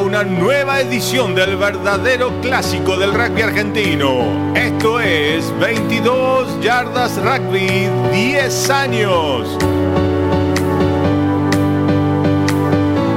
[0.00, 4.52] una nueva edición del verdadero clásico del rugby argentino.
[4.54, 9.58] Esto es 22 Yardas Rugby 10 años.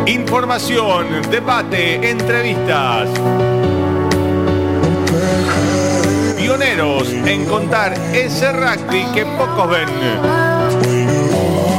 [0.08, 3.10] Información, debate, entrevistas.
[6.38, 11.01] Pioneros en contar ese rugby que pocos ven.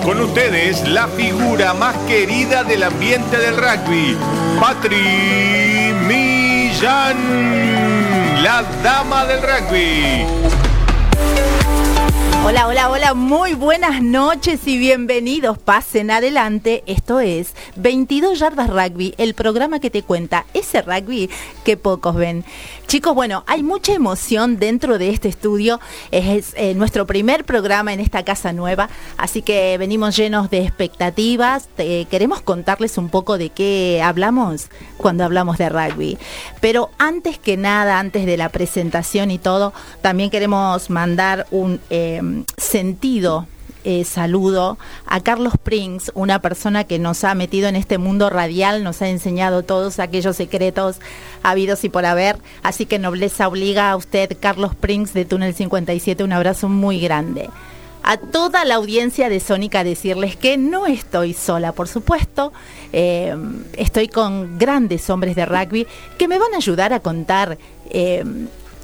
[0.04, 4.16] Con ustedes, la figura más querida del ambiente del rugby,
[4.58, 7.16] Patri Millán,
[8.42, 10.26] la dama del rugby.
[12.44, 15.58] Hola, hola, hola, muy buenas noches y bienvenidos.
[15.58, 16.82] Pasen adelante.
[16.86, 21.28] Esto es 22 Yardas Rugby, el programa que te cuenta ese rugby
[21.64, 22.44] que pocos ven.
[22.86, 25.80] Chicos, bueno, hay mucha emoción dentro de este estudio.
[26.12, 31.68] Es, eh, nuestro primer programa en esta casa nueva, así que venimos llenos de expectativas.
[31.76, 36.18] queremos contarles un poco de qué hablamos cuando hablamos de rugby.
[36.60, 42.44] Pero antes que nada, antes de la presentación y todo, también queremos mandar un em,
[42.56, 43.46] sentido
[43.84, 48.84] eh, saludo a Carlos Prince, una persona que nos ha metido en este mundo radial,
[48.84, 50.96] nos ha enseñado todos aquellos secretos
[51.42, 52.36] habidos y por haber.
[52.62, 57.50] Así que nobleza obliga a usted, Carlos Prince de Túnel 57, un abrazo muy grande.
[58.04, 62.52] A toda la audiencia de Sónica decirles que no estoy sola, por supuesto.
[62.92, 63.34] Eh,
[63.76, 65.86] estoy con grandes hombres de rugby
[66.18, 67.58] que me van a ayudar a contar
[67.90, 68.24] eh,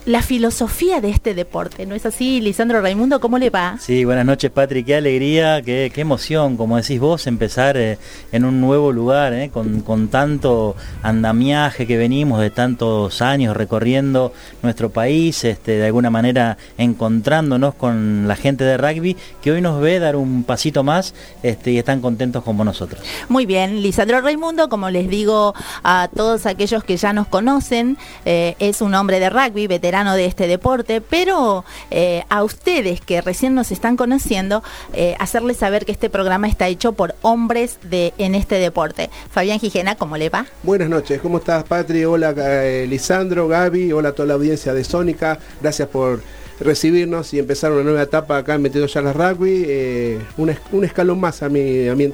[0.09, 1.84] la filosofía de este deporte.
[1.84, 3.20] ¿No es así, Lisandro Raimundo?
[3.20, 3.77] ¿Cómo le va?
[3.78, 4.83] Sí, buenas noches, Patri.
[4.83, 7.98] Qué alegría, qué, emoción, como decís vos, empezar eh,
[8.33, 14.89] en un nuevo lugar, eh, con, tanto andamiaje que venimos de tantos años recorriendo nuestro
[14.89, 19.98] país, este, de alguna manera encontrándonos con la gente de rugby que hoy nos ve
[19.98, 23.02] dar un pasito más este, y están contentos como nosotros.
[23.29, 25.52] Muy bien, Lisandro Raimundo, como les digo
[25.85, 30.27] a todos aquellos que ya nos conocen, eh, es un hombre de rugby, veterano de
[30.27, 35.91] este deporte, pero eh, a ustedes que recién nos están conociendo, eh, hacerles saber que
[35.91, 39.11] este programa está hecho por hombres de, en este deporte.
[39.31, 40.47] Fabián Gijena, ¿cómo le va?
[40.63, 42.05] Buenas noches, ¿cómo estás, Patri?
[42.05, 46.23] Hola, eh, Lisandro, Gaby, hola a toda la audiencia de Sónica, gracias por
[46.61, 51.48] recibirnos y empezar una nueva etapa acá en 22 Yardas Rugby, un, escalón más a
[51.48, 52.13] mi, a mi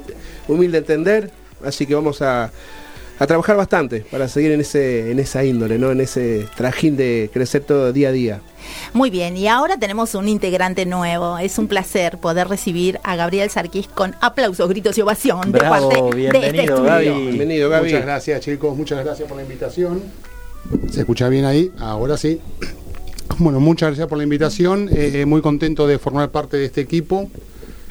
[0.49, 1.31] humilde entender,
[1.63, 2.51] así que vamos a
[3.19, 5.91] a trabajar bastante para seguir en ese en esa índole, ¿no?
[5.91, 8.41] En ese trajín de crecer todo día a día.
[8.93, 11.39] Muy bien, y ahora tenemos un integrante nuevo.
[11.39, 16.01] Es un placer poder recibir a Gabriel Sarquís con aplausos, gritos y ovación de parte
[16.15, 17.91] bienvenido, de este Bienvenido, Gaby.
[17.91, 18.77] Muchas gracias, chicos.
[18.77, 20.03] Muchas gracias por la invitación.
[20.91, 21.71] ¿Se escucha bien ahí?
[21.79, 22.41] Ahora sí.
[23.39, 24.89] Bueno, muchas gracias por la invitación.
[24.91, 27.29] Eh, muy contento de formar parte de este equipo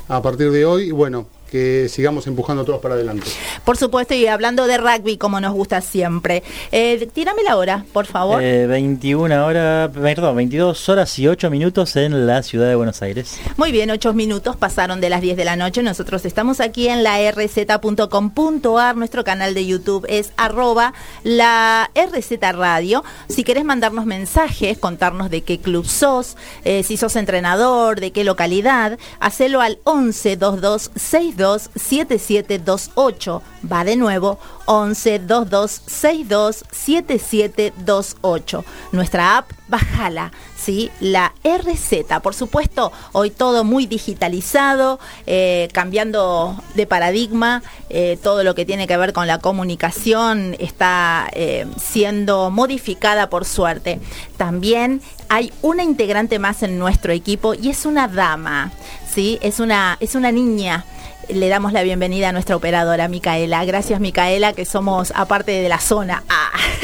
[0.07, 0.87] a partir de hoy.
[0.87, 3.27] Y bueno, que sigamos empujando todos para adelante.
[3.63, 6.41] Por supuesto, y hablando de rugby, como nos gusta siempre.
[6.71, 8.41] Eh, tírame la hora, por favor.
[8.41, 13.39] 21 eh, horas, perdón, 22 horas y 8 minutos en la ciudad de Buenos Aires.
[13.55, 15.83] Muy bien, 8 minutos pasaron de las 10 de la noche.
[15.83, 18.97] Nosotros estamos aquí en la rz.com.ar.
[18.97, 23.03] Nuestro canal de YouTube es arroba la RZ Radio.
[23.29, 26.35] Si querés mandarnos mensajes, contarnos de qué club sos,
[26.65, 31.42] eh, si sos entrenador, de qué localidad, hacelo al 11 22 62
[31.75, 33.41] 7728.
[33.71, 38.65] Va de nuevo 11 22 62 7728.
[38.91, 40.91] Nuestra app, bájala, ¿sí?
[40.99, 42.19] La RZ.
[42.21, 48.87] Por supuesto, hoy todo muy digitalizado, eh, cambiando de paradigma, eh, todo lo que tiene
[48.87, 53.99] que ver con la comunicación está eh, siendo modificada por suerte.
[54.37, 58.71] También hay una integrante más en nuestro equipo y es una dama,
[59.11, 59.39] ¿sí?
[59.41, 60.85] Es una, es una niña
[61.29, 63.63] le damos la bienvenida a nuestra operadora Micaela.
[63.65, 66.23] Gracias Micaela, que somos aparte de la zona.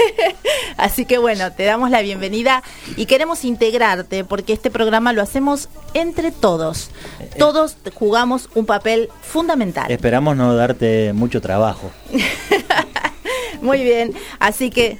[0.77, 2.63] Así que bueno, te damos la bienvenida
[2.95, 6.89] y queremos integrarte porque este programa lo hacemos entre todos.
[7.37, 9.91] Todos jugamos un papel fundamental.
[9.91, 11.91] Esperamos no darte mucho trabajo.
[13.61, 14.97] Muy bien, así que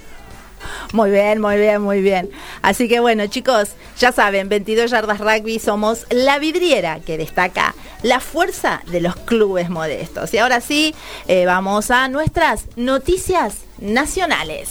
[0.94, 2.30] muy bien, muy bien, muy bien.
[2.62, 8.20] Así que bueno, chicos, ya saben, 22 yardas rugby somos la vidriera que destaca la
[8.20, 10.34] fuerza de los clubes modestos.
[10.34, 10.96] Y ahora sí,
[11.28, 14.70] eh, vamos a nuestras noticias nacionales.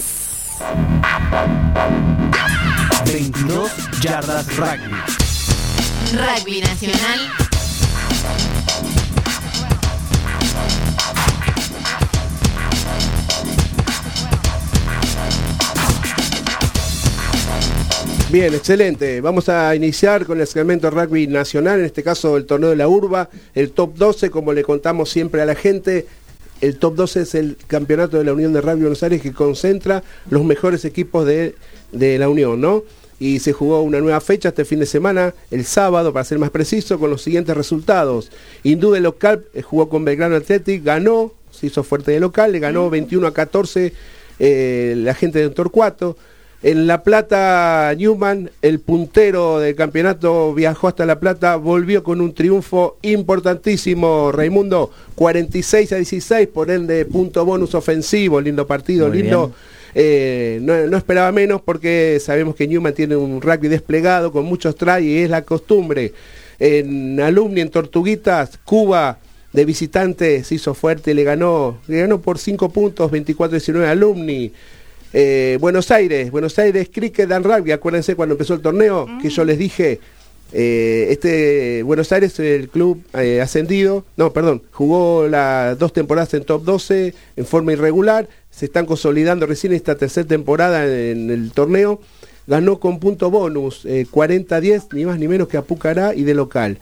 [3.04, 4.94] 22 yardas rugby.
[6.12, 7.47] Rugby nacional
[18.30, 19.22] Bien, excelente.
[19.22, 22.86] Vamos a iniciar con el segmento rugby nacional, en este caso el torneo de la
[22.86, 26.06] urba, el top 12, como le contamos siempre a la gente.
[26.60, 30.02] el top 12 es el campeonato de la Unión de Rugby Buenos Aires que concentra
[30.28, 31.54] los mejores equipos de,
[31.92, 32.84] de la Unión, ¿no?
[33.20, 36.50] y se jugó una nueva fecha este fin de semana, el sábado, para ser más
[36.50, 38.30] preciso, con los siguientes resultados.
[38.62, 42.90] Indude local eh, jugó con Belgrano Athletic, ganó, se hizo fuerte de local, le ganó
[42.90, 43.92] 21 a 14
[44.38, 46.16] eh, la gente de Torcuato.
[46.60, 52.34] En La Plata, Newman, el puntero del campeonato, viajó hasta La Plata, volvió con un
[52.34, 59.52] triunfo importantísimo, Raimundo, 46 a 16, por ende punto bonus ofensivo, lindo partido, lindo.
[59.94, 65.04] Eh, no, esperaba menos porque sabemos que Newman tiene un rugby desplegado con muchos try
[65.04, 66.12] y es la costumbre.
[66.58, 69.18] En Alumni, en Tortuguitas, Cuba
[69.52, 74.52] de visitantes hizo fuerte, le ganó, le ganó por 5 puntos, 24-19 Alumni.
[75.12, 79.44] Eh, Buenos Aires, Buenos Aires Cricket and Rugby, acuérdense cuando empezó el torneo, que yo
[79.44, 80.00] les dije,
[80.52, 83.02] eh, este Buenos Aires, el club
[83.42, 88.86] ascendido, no, perdón, jugó las dos temporadas en top 12 en forma irregular, se están
[88.86, 92.00] consolidando recién esta tercera temporada en el torneo.
[92.48, 96.78] Ganó con punto bonus, 40-10, eh, ni más ni menos que Apucará y de local.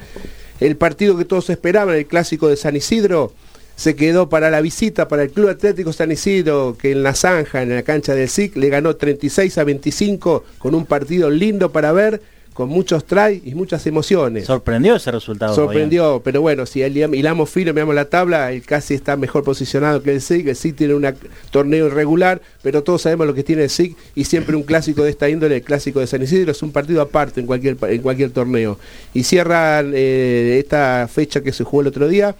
[0.58, 3.32] El partido que todos esperaban, el clásico de San Isidro,
[3.76, 7.62] se quedó para la visita para el Club Atlético San Isidro, que en la zanja,
[7.62, 11.92] en la cancha del SIC, le ganó 36 a 25 con un partido lindo para
[11.92, 12.20] ver
[12.56, 14.46] con muchos try y muchas emociones.
[14.46, 15.54] Sorprendió ese resultado.
[15.54, 20.14] Sorprendió, pero bueno, si hilamos fino, miramos la tabla, el casi está mejor posicionado que
[20.14, 20.48] el SIG.
[20.48, 21.06] El SIG tiene un
[21.50, 25.10] torneo irregular, pero todos sabemos lo que tiene el SIG y siempre un clásico de
[25.10, 28.30] esta índole, el clásico de San Isidro, es un partido aparte en cualquier, en cualquier
[28.30, 28.78] torneo.
[29.12, 32.34] Y cierran eh, esta fecha que se jugó el otro día.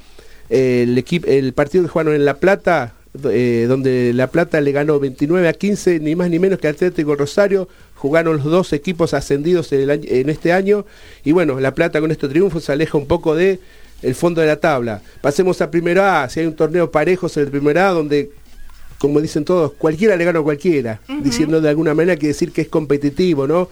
[0.49, 2.95] El, equipo, el partido que jugaron en La Plata,
[3.25, 7.15] eh, donde La Plata le ganó 29 a 15, ni más ni menos que Atlético
[7.15, 10.85] Rosario, jugaron los dos equipos ascendidos en, este año
[11.25, 13.59] y bueno, La Plata con este triunfo se aleja un poco de
[14.03, 15.01] el fondo de la tabla.
[15.23, 18.31] Pasemos a Primera A, si hay un torneo parejos en el Primera A donde
[18.99, 22.63] como dicen todos, cualquiera le gana a cualquiera, diciendo de alguna manera que decir que
[22.63, 23.69] es competitivo, ¿no?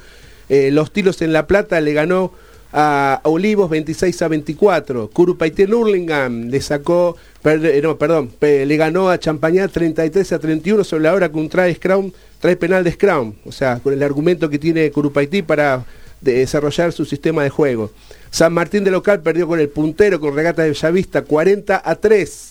[0.49, 2.32] Eh, los tiros en La Plata le ganó
[2.76, 5.09] a Olivos 26 a 24.
[5.11, 11.05] Curupaité Nurlingham le sacó, eh, no, perdón, le ganó a Champañá 33 a 31 sobre
[11.05, 12.11] la hora con un try Scrum,
[12.41, 15.85] trae penal de Scrum, o sea, con el argumento que tiene Curupaití para
[16.21, 17.93] desarrollar su sistema de juego.
[18.31, 22.50] San Martín de local perdió con el puntero con regata de Bellavista 40 a 3.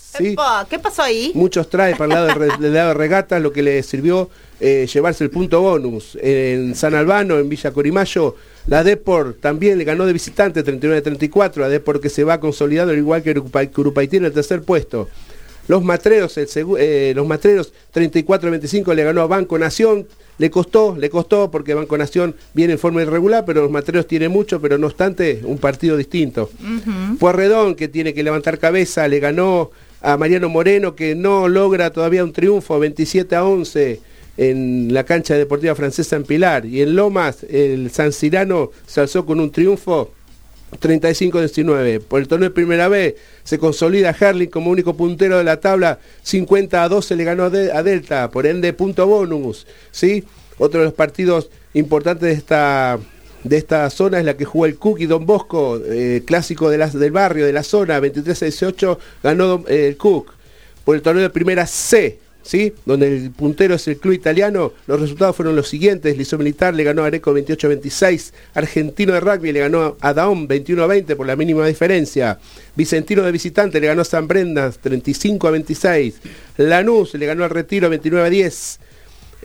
[0.69, 1.31] ¿Qué pasó ahí?
[1.35, 4.29] Muchos trae para el lado del lado de regata, lo que le sirvió
[4.61, 6.17] eh, llevarse el punto bonus.
[6.21, 8.35] En San Albano, en Villa Corimayo,
[8.67, 12.99] la Depor también le ganó de visitante 39-34, la Depor que se va consolidando al
[12.99, 13.33] igual que
[13.71, 15.09] Curupaití en el tercer puesto.
[15.67, 20.07] Los Matreros, el eh, los Matreros 34-25 le ganó a Banco Nación,
[20.37, 24.31] le costó, le costó porque Banco Nación viene en forma irregular, pero los Matreros tienen
[24.31, 26.49] mucho, pero no obstante, un partido distinto.
[27.19, 29.71] Uh que tiene que levantar cabeza, le ganó
[30.01, 35.35] a Mariano Moreno, que no logra todavía un triunfo, 27 a 11 en la cancha
[35.35, 36.65] deportiva francesa en Pilar.
[36.65, 40.13] Y en Lomas, el San Cirano se alzó con un triunfo
[40.79, 42.01] 35-19.
[42.01, 45.99] Por el torneo de primera vez se consolida Herling como único puntero de la tabla.
[46.23, 47.49] 50 a 12 le ganó a
[47.83, 49.67] Delta, por ende punto bonus.
[49.91, 50.23] ¿sí?
[50.57, 52.99] Otro de los partidos importantes de esta,
[53.43, 57.11] de esta zona es la que jugó el Cook Don Bosco, eh, clásico de del
[57.11, 60.33] barrio, de la zona, 23 a 18 ganó eh, el Cook.
[60.85, 62.73] Por el torneo de primera C, ¿sí?
[62.85, 66.83] donde el puntero es el club italiano, los resultados fueron los siguientes, Liceo Militar le
[66.83, 71.65] ganó a Areco 28-26, Argentino de Rugby le ganó a Daón 21-20 por la mínima
[71.65, 72.39] diferencia,
[72.75, 76.13] Vicentino de Visitante le ganó a San Brendas 35-26,
[76.57, 78.79] Lanús le ganó al Retiro 29-10,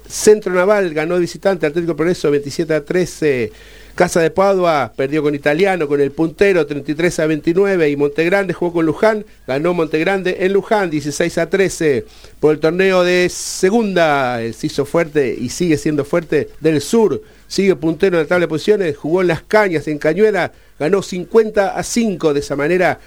[0.08, 3.52] Centro Naval ganó de visitante Atlético Progreso 27 13.
[3.98, 8.74] Casa de Padua perdió con Italiano, con el puntero 33 a 29 y Montegrande jugó
[8.74, 12.04] con Luján, ganó Montegrande en Luján 16 a 13
[12.38, 17.74] por el torneo de segunda, se hizo fuerte y sigue siendo fuerte del sur, sigue
[17.74, 21.82] puntero en la tabla de posiciones, jugó en Las Cañas, en Cañuela, ganó 50 a
[21.82, 23.00] 5, de esa manera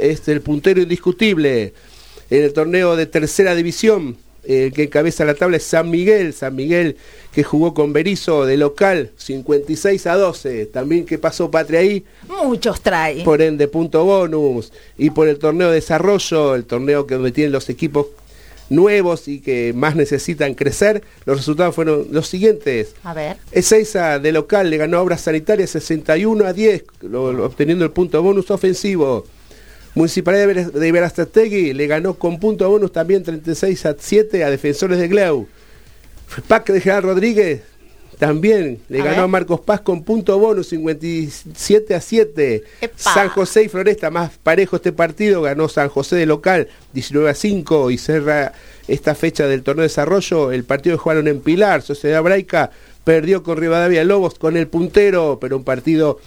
[0.00, 1.74] es el puntero indiscutible.
[2.30, 6.54] En el torneo de tercera división, el que encabeza la tabla es San Miguel, San
[6.56, 6.96] Miguel
[7.32, 12.04] que jugó con Berizo de local 56 a 12, también que pasó Patria ahí.
[12.28, 13.22] Muchos trae.
[13.22, 14.72] Por ende, punto bonus.
[14.98, 18.06] Y por el torneo de desarrollo, el torneo que donde tienen los equipos
[18.68, 22.94] nuevos y que más necesitan crecer, los resultados fueron los siguientes.
[23.02, 23.36] A ver.
[23.52, 28.50] Ezeiza de local le ganó a Obras Sanitarias 61 a 10, obteniendo el punto bonus
[28.50, 29.26] ofensivo.
[29.94, 35.08] Municipalidad de Iberastategui le ganó con punto bonus también 36 a 7 a Defensores de
[35.08, 35.48] Glau.
[36.46, 37.62] PAC de General Rodríguez
[38.20, 42.64] también le ganó a Marcos Paz con punto bonus 57 a 7.
[42.94, 47.34] San José y Floresta, más parejo este partido, ganó San José de local 19 a
[47.34, 48.52] 5 y cerra
[48.88, 50.52] esta fecha del torneo de desarrollo.
[50.52, 52.70] El partido que jugaron en Pilar, Sociedad Braica,
[53.04, 56.20] perdió con Rivadavia Lobos con el puntero, pero un partido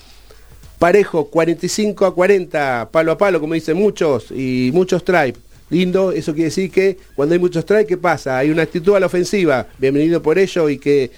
[0.80, 5.40] parejo, 45 a 40, palo a palo, como dicen muchos, y muchos strikes.
[5.70, 8.38] Lindo, eso quiere decir que cuando hay muchos strikes, ¿qué pasa?
[8.38, 9.68] Hay una actitud a la ofensiva.
[9.80, 11.12] Bienvenido por ello y que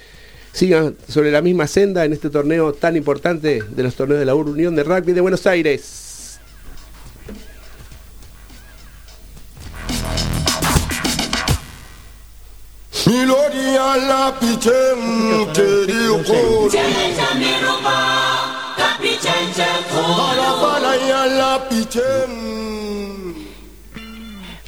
[0.52, 4.34] sigan sobre la misma senda en este torneo tan importante de los torneos de la
[4.34, 6.06] Unión de Rugby de Buenos Aires.
[19.06, 19.82] picheng, picheng,
[21.70, 23.25] picheng,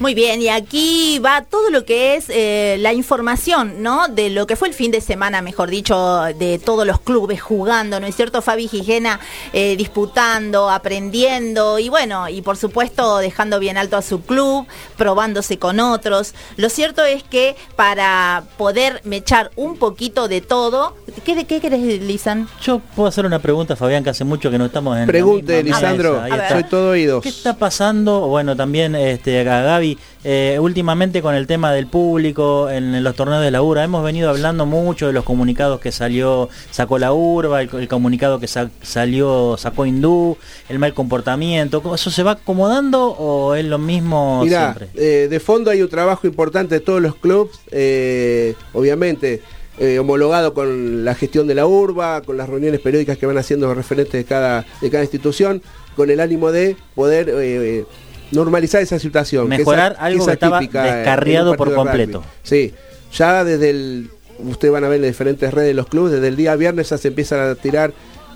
[0.00, 4.06] Muy bien, y aquí va todo lo que es eh, la información, ¿no?
[4.06, 7.98] De lo que fue el fin de semana, mejor dicho, de todos los clubes jugando,
[7.98, 8.40] ¿no es cierto?
[8.40, 9.18] Fabi Gijena
[9.52, 15.58] eh, disputando, aprendiendo y bueno, y por supuesto dejando bien alto a su club, probándose
[15.58, 16.32] con otros.
[16.56, 22.48] Lo cierto es que para poder mechar un poquito de todo, ¿qué, qué querés, Lisan?
[22.62, 25.08] Yo puedo hacer una pregunta, Fabián, que hace mucho que no estamos en.
[25.08, 27.20] Pregunte, Lisandro, soy todo oídos.
[27.20, 28.28] ¿Qué está pasando?
[28.28, 29.87] Bueno, también este, a Gaby
[30.24, 34.28] eh, últimamente con el tema del público en, los torneos de la URA, hemos venido
[34.28, 39.86] hablando mucho de los comunicados que salió, sacó la URBA, el, comunicado que salió, sacó
[39.86, 40.36] Hindú,
[40.68, 44.88] el mal comportamiento, ¿eso se va acomodando o es lo mismo siempre?
[44.94, 49.42] Eh, de fondo hay un trabajo importante de todos los clubes, eh, obviamente.
[50.00, 53.76] homologado con la gestión de la urba, con las reuniones periódicas que van haciendo los
[53.76, 55.62] referentes de cada, de cada institución,
[55.94, 57.30] con el ánimo de poder
[58.30, 59.48] normalizar esa situación.
[59.48, 62.22] Mejorar algo que estaba descarriado por completo.
[62.42, 62.74] Sí,
[63.12, 66.28] ya desde el, ustedes van a ver en las diferentes redes de los clubes, desde
[66.28, 67.92] el día viernes ya se empiezan a tirar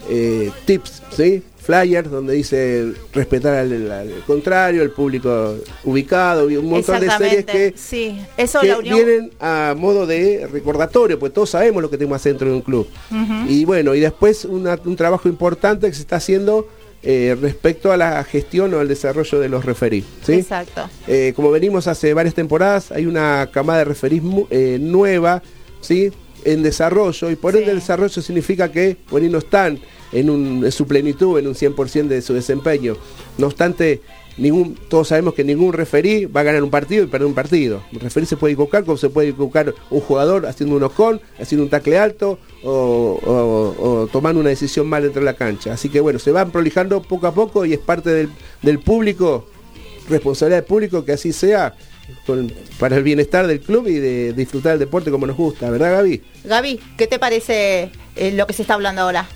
[0.08, 1.42] eh, tips, ¿sí?
[1.62, 8.20] flyers donde dice respetar al, contrario, el público ubicado un montón de series que, sí.
[8.37, 12.62] Eso vienen a modo de recordatorio, pues todos sabemos lo que tenemos dentro de un
[12.62, 12.88] club.
[13.49, 16.66] Y bueno, y después un trabajo importante que se está haciendo
[17.04, 20.04] eh, respecto a la gestión o al desarrollo de los referís.
[20.28, 20.88] Exacto.
[21.09, 25.42] Eh, como venimos hace varias temporadas, hay una camada de referís eh, nueva,
[25.80, 26.12] ¿sí?
[26.44, 29.80] En desarrollo, y por ende el desarrollo significa que bueno, no están
[30.12, 32.97] en, un, en su plenitud, en un 100% de su desempeño.
[33.37, 34.00] No obstante,
[34.37, 37.82] ningún, todos sabemos que ningún referí va a ganar un partido y perder un partido.
[37.92, 41.64] Un referí se puede equivocar como se puede equivocar un jugador haciendo un ocon, haciendo
[41.64, 45.73] un tacle alto o, tomando una decisión mal dentro de la cancha.
[45.73, 48.28] Así que bueno, se van prolijando poco a poco y es parte
[48.62, 49.47] del, público,
[50.09, 51.75] responsabilidad del público que así sea.
[52.78, 56.23] para el bienestar del club y de, disfrutar del deporte como nos gusta, ¿verdad Gaby?
[56.45, 59.26] Gaby, ¿qué te parece eh, lo que se está hablando ahora?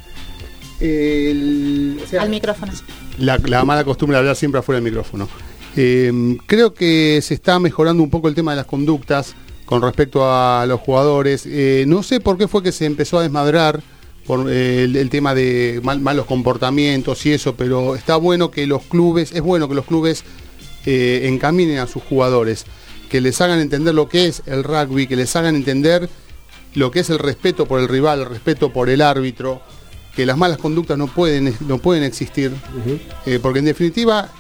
[0.80, 2.72] Al micrófono
[3.18, 5.28] la, mala costumbre de hablar siempre afuera del micrófono.
[5.76, 9.34] Eh, creo que se está mejorando un poco el tema de las conductas
[9.66, 11.44] con respecto a los jugadores.
[11.46, 13.82] Eh, no sé por qué fue que se empezó a desmadrar
[14.26, 19.32] por eh, el, tema de malos comportamientos y eso, pero está bueno que los clubes,
[19.32, 20.24] es bueno que los clubes
[20.88, 22.64] encaminen a sus jugadores,
[23.10, 26.08] que les hagan entender lo que es el rugby, que les hagan entender
[26.76, 29.62] lo que es el respeto por el rival, el respeto por el árbitro,
[30.14, 32.52] que las malas conductas no pueden, no pueden existir,
[33.26, 34.30] eh, porque en definitiva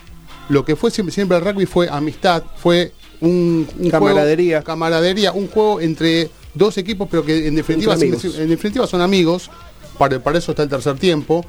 [0.48, 4.62] lo que fue siempre, siempre el rugby fue amistad, fue un, camaradería.
[4.62, 9.50] camaradería, un juego entre dos equipos, pero que en definitiva, en definitiva son amigos,
[9.98, 11.44] para, para, eso está el tercer tiempo.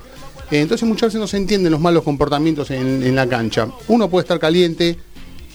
[0.52, 3.68] Eh, entonces muchas veces no se entienden los malos comportamientos en, en la cancha.
[3.88, 4.98] Uno puede estar caliente,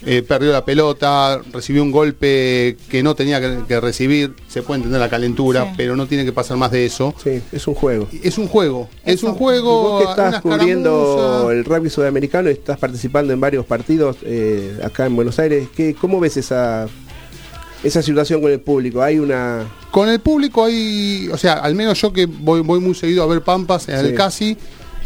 [0.04, 5.00] eh, perdió la pelota, recibió un golpe que no tenía que, recibir, se puede entender
[5.00, 7.14] la calentura, pero no tiene que pasar más de eso.
[7.22, 8.08] Sí, es un juego.
[8.22, 9.82] Es un juego, es un juego.
[9.82, 15.06] vos que estás cubriendo el rugby sudamericano y estás participando en varios partidos eh, acá
[15.06, 16.88] en Buenos Aires, ¿qué, ¿cómo ves esa,
[17.84, 19.02] esa situación con el público?
[19.02, 19.66] ¿Hay una...?
[19.90, 23.26] Con el público hay, o sea, al menos yo que voy, voy muy seguido a
[23.26, 24.56] ver Pampas en el Casi,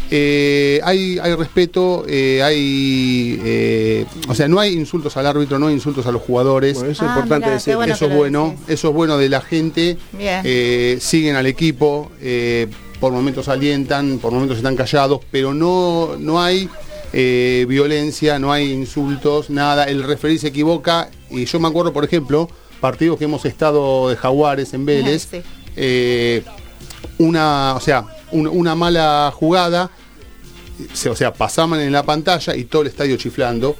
[0.09, 5.67] eh, hay, hay respeto, eh, hay, eh, o sea, no hay insultos al árbitro, no
[5.67, 6.77] hay insultos a los jugadores.
[6.77, 7.77] eso es ah, importante decir.
[7.85, 9.97] eso es bueno, eso es bueno de la gente.
[10.99, 12.09] siguen al equipo,
[12.99, 16.69] por momentos alientan, por momentos están callados, pero no, no hay
[17.11, 19.85] violencia, no hay insultos, nada.
[19.85, 22.49] El referí se equivoca y yo me acuerdo, por ejemplo,
[22.79, 25.27] partidos que hemos estado de Jaguares en Vélez.
[27.17, 29.89] una, o sea, una mala jugada,
[31.09, 33.75] o sea, pasaban en la pantalla y todo el estadio chiflando,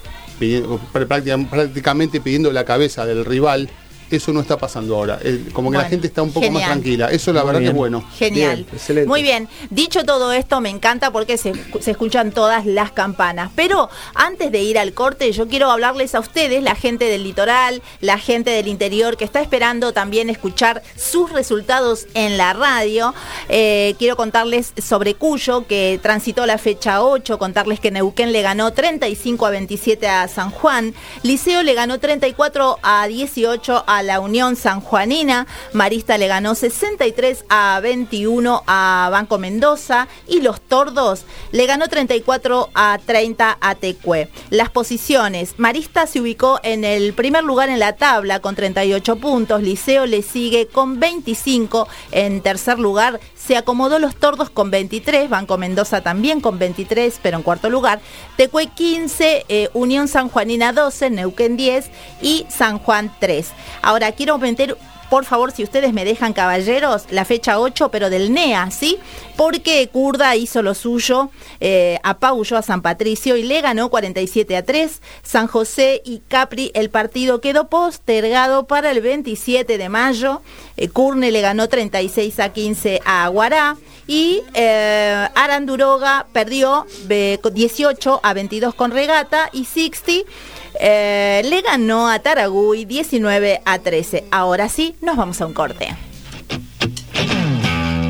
[0.91, 3.69] prácticamente pidiendo la cabeza del rival.
[4.09, 5.19] Eso no está pasando ahora.
[5.53, 7.11] como que la gente está un poco más tranquila.
[7.11, 8.03] Eso la verdad que es bueno.
[8.17, 8.65] Genial.
[9.05, 9.47] Muy bien.
[9.69, 13.51] Dicho todo esto, me encanta porque se, se, escuchan todas las campanas.
[13.55, 17.81] Pero antes de ir al corte, yo quiero hablarles a ustedes, la gente del litoral,
[18.01, 23.13] la gente del interior, que está esperando también escuchar sus resultados en la radio.
[23.49, 28.71] Eh, quiero contarles sobre Cuyo, que transitó la fecha 8, contarles que Neuquén le ganó
[28.71, 34.55] 35 a 27 a San Juan, Liceo le ganó 34 a 18 a la Unión
[34.55, 40.07] Sanjuanina, Marista le ganó 63 a 21 a Banco Mendoza.
[40.27, 44.29] Y Los Tordos le ganó 34 a 30 a Tecue.
[44.49, 49.61] Las posiciones, Marista se ubicó en el primer lugar en la tabla con 38 puntos,
[49.61, 53.19] Liceo le sigue con 25, en tercer lugar.
[53.35, 58.01] Se acomodó Los Tordos con 23, Banco Mendoza también con 23, pero en cuarto lugar,
[58.35, 61.89] Tecue 15, eh, Unión Sanjuanina 12, Neuquén 10
[62.21, 63.47] y San Juan 3.
[63.87, 64.77] Ahora quiero meter
[65.09, 68.97] por favor, si ustedes me dejan caballeros, la fecha 8, pero del NEA, ¿sí?
[69.37, 71.29] Porque Curda hizo lo suyo,
[71.61, 75.01] eh, a San Patricio y le ganó 47 a 3.
[75.23, 80.41] San José y Capri, el partido quedó postergado para el 27 de mayo.
[80.75, 83.77] Eh, Curne le ganó 36 a 15 a Aguará.
[84.07, 90.29] Y eh, Aranduroga perdió 18 a 22 con Regata y 60
[90.79, 94.25] eh, le ganó a Taragui 19 a 13.
[94.31, 95.95] Ahora sí, nos vamos a un corte.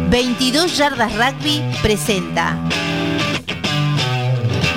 [0.09, 2.57] 22 Yardas Rugby presenta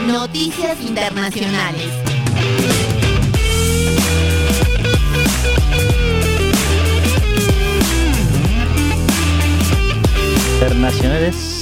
[0.07, 1.87] Noticias Internacionales.
[10.55, 11.60] Internacionales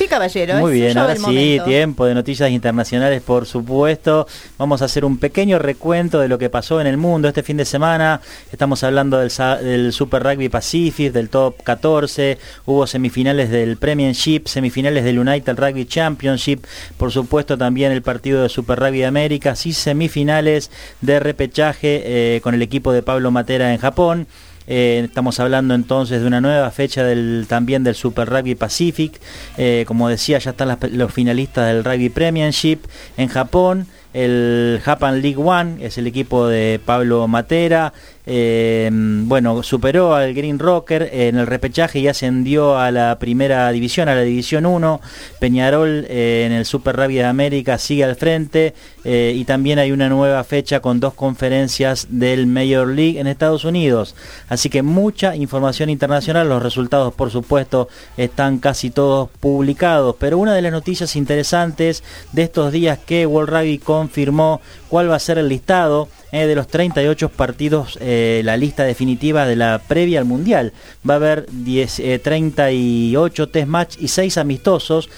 [0.00, 0.56] Sí, caballero.
[0.60, 4.26] Muy bien, ahora sí, tiempo de noticias internacionales, por supuesto.
[4.56, 7.58] Vamos a hacer un pequeño recuento de lo que pasó en el mundo este fin
[7.58, 8.22] de semana.
[8.50, 12.38] Estamos hablando del, Super Rugby Pacific, del Top 14.
[12.64, 16.64] Hubo semifinales del Premiership, semifinales del United Rugby Championship.
[16.96, 19.54] Por supuesto, también el partido de Super Rugby América.
[19.62, 20.70] y semifinales
[21.02, 24.26] de repechaje eh, con el equipo de Pablo Matera en Japón.
[24.66, 29.20] Eh, estamos hablando entonces de una nueva fecha del, también del Super Rugby Pacific.
[29.56, 32.78] Eh, como decía, ya están los finalistas del Rugby Premiership
[33.16, 33.86] en Japón.
[34.12, 37.92] El Japan League One es el equipo de Pablo Matera.
[38.26, 44.08] Eh, bueno, superó al Green Rocker en el repechaje y ascendió a la primera división,
[44.08, 45.00] a la división 1.
[45.40, 49.90] Peñarol eh, en el Super Rugby de América sigue al frente eh, y también hay
[49.90, 54.14] una nueva fecha con dos conferencias del Major League en Estados Unidos.
[54.48, 60.54] Así que mucha información internacional, los resultados por supuesto están casi todos publicados, pero una
[60.54, 65.36] de las noticias interesantes de estos días que World Rugby confirmó cuál va a ser
[65.36, 70.24] el listado eh, de los 38 partidos, eh, la lista definitiva de la previa al
[70.24, 70.72] Mundial.
[71.08, 75.10] Va a haber 10, 38 eh, test match y 6 amistosos,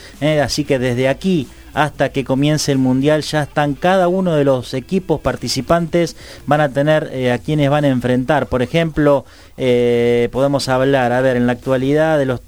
[0.42, 4.75] así que desde aquí hasta que comience el mundial ya están cada uno de los
[4.75, 6.16] equipos participantes
[6.47, 9.25] van a tener a quienes van a enfrentar por ejemplo
[9.57, 12.42] podemos hablar a ver en la actualidad de los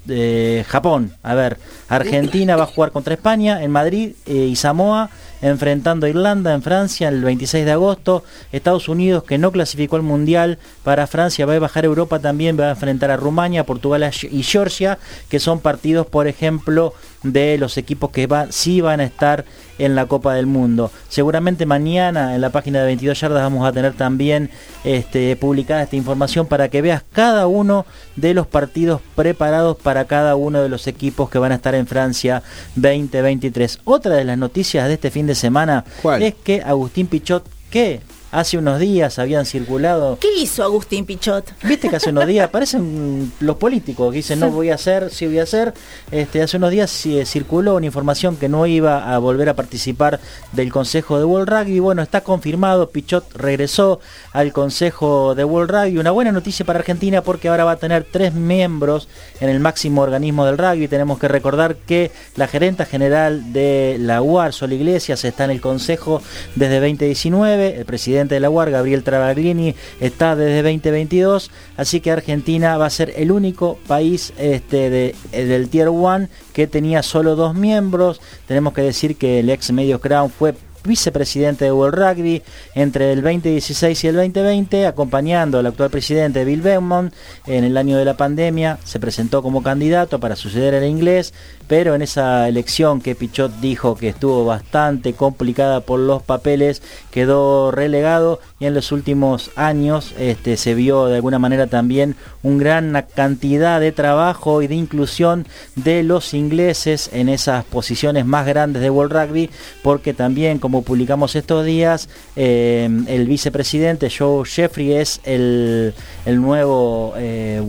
[0.67, 1.57] Japón a ver
[1.89, 5.09] Argentina va a jugar contra España en Madrid y Samoa
[5.45, 8.23] enfrentando a Irlanda en Francia el 26 de agosto.
[8.51, 12.59] Estados Unidos, que no clasificó al Mundial para Francia, va a bajar a Europa también,
[12.59, 14.97] va a enfrentar a Rumania, Portugal y Georgia,
[15.29, 16.93] que son partidos, por ejemplo,
[17.33, 19.45] de los equipos que va, sí van a estar
[19.77, 20.91] en la Copa del Mundo.
[21.09, 24.49] Seguramente mañana en la página de 22 yardas vamos a tener también
[24.83, 27.85] este, publicada esta información para que veas cada uno
[28.15, 31.87] de los partidos preparados para cada uno de los equipos que van a estar en
[31.87, 32.43] Francia
[32.75, 33.79] 2023.
[33.83, 35.83] Otra de las noticias de este fin de semana
[36.19, 38.01] es que Agustín Pichot, que
[38.35, 40.17] hace unos días habían circulado.
[40.19, 41.53] ¿Qué hizo Agustín Pichot?
[41.63, 45.25] Viste que hace unos días aparecen los políticos que dicen no voy a hacer, sí
[45.25, 45.73] voy a hacer.
[46.11, 46.91] Este, hace unos días
[47.25, 50.19] circuló una información que no iba a volver a participar
[50.51, 51.79] del Consejo de World Rugby.
[51.79, 54.01] Bueno, está confirmado, Pichot regresó
[54.33, 55.97] al Consejo de World Rugby.
[55.97, 59.07] Una buena noticia para Argentina porque ahora va a tener tres miembros
[59.39, 60.89] en el máximo organismo del rugby.
[60.89, 65.61] Tenemos que recordar que la gerenta general de la UAR, Sol Iglesias, está en el
[65.61, 66.21] Consejo
[66.55, 67.77] desde 2019.
[67.77, 72.89] El presidente de la UAR, Gabriel Travaglini, está desde 2022, así que Argentina va a
[72.89, 78.21] ser el único país este, de, del Tier 1 que tenía solo dos miembros.
[78.47, 82.41] Tenemos que decir que el ex Medio Crown fue vicepresidente de World Rugby
[82.73, 87.13] entre el 2016 y el 2020, acompañando al actual presidente Bill Beaumont
[87.47, 88.79] en el año de la pandemia.
[88.83, 91.33] Se presentó como candidato para suceder al inglés,
[91.67, 97.71] pero en esa elección que Pichot dijo que estuvo bastante complicada por los papeles, quedó
[97.71, 103.05] relegado y en los últimos años este, se vio de alguna manera también una gran
[103.15, 108.89] cantidad de trabajo y de inclusión de los ingleses en esas posiciones más grandes de
[108.89, 109.49] World Rugby,
[109.83, 115.93] porque también, como publicamos estos días, eh, el vicepresidente Joe Jeffrey es el,
[116.25, 117.61] nuevo eh,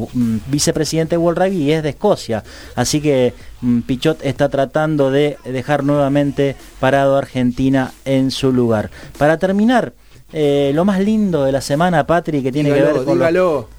[0.46, 2.44] vicepresidente de World y es de Escocia.
[2.74, 8.90] Así que mm, Pichot está tratando de dejar nuevamente parado a Argentina en su lugar.
[9.18, 9.92] Para terminar,
[10.38, 13.18] eh, lo más lindo de la semana, Patri, que tiene que ver con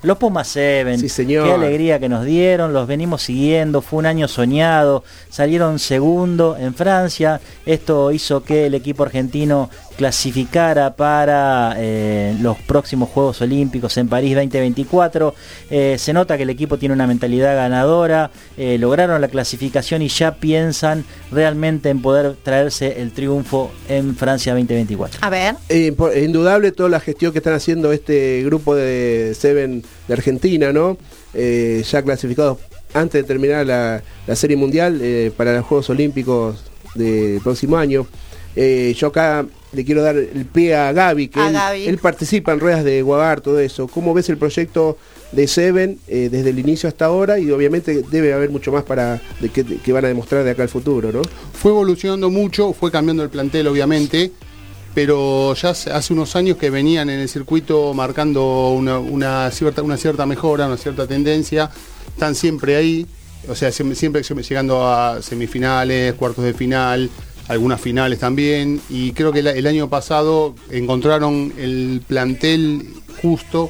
[0.01, 0.97] los, Pumas 7.
[0.97, 1.45] Sí, señor.
[1.45, 6.73] Qué alegría que nos dieron, los venimos siguiendo, fue un año soñado, salieron segundo en
[6.73, 14.07] Francia, esto hizo que el equipo argentino clasificara para eh, los próximos Juegos Olímpicos en
[14.07, 15.33] París 2024.
[15.71, 20.07] Eh, se nota que el equipo tiene una mentalidad ganadora, eh, lograron la clasificación y
[20.07, 25.19] ya piensan realmente en poder traerse el triunfo en Francia 2024.
[25.21, 25.55] A ver.
[26.15, 30.97] indudable toda la gestión que están haciendo este grupo de Seven de Argentina, ¿no?
[31.33, 32.57] ya clasificados
[32.95, 34.99] antes de terminar la, la serie mundial
[35.37, 36.63] para los Juegos Olímpicos
[36.95, 38.07] del próximo año.
[38.55, 39.45] yo acá
[39.77, 41.39] le quiero dar el pie a Gaby, que
[41.85, 43.87] él, participa en ruedas de Guagar, todo eso.
[43.87, 44.97] ¿Cómo ves el proyecto
[45.31, 47.37] de Seven eh, desde el inicio hasta ahora?
[47.37, 50.69] Y obviamente debe haber mucho más para de que, van a demostrar de acá al
[50.69, 51.21] futuro, ¿no?
[51.53, 54.31] Fue evolucionando mucho, fue cambiando el plantel, obviamente,
[54.95, 60.25] pero ya hace unos años que venían en el circuito marcando una, cierta, una cierta
[60.25, 61.69] mejora, una cierta tendencia,
[62.07, 63.05] están siempre ahí,
[63.47, 67.11] o sea, siempre llegando a semifinales, cuartos de final,
[67.47, 72.87] algunas finales también, y creo que el, año pasado encontraron el plantel
[73.21, 73.69] justo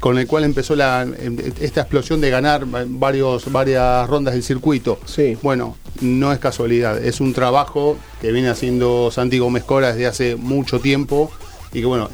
[0.00, 5.00] con el cual empezó esta explosión de ganar varios, varias rondas del circuito.
[5.04, 5.36] Sí.
[5.42, 10.36] Bueno, no es casualidad, es un trabajo que viene haciendo Santi Gómez Cora desde hace
[10.36, 11.30] mucho tiempo
[11.72, 12.08] y que bueno,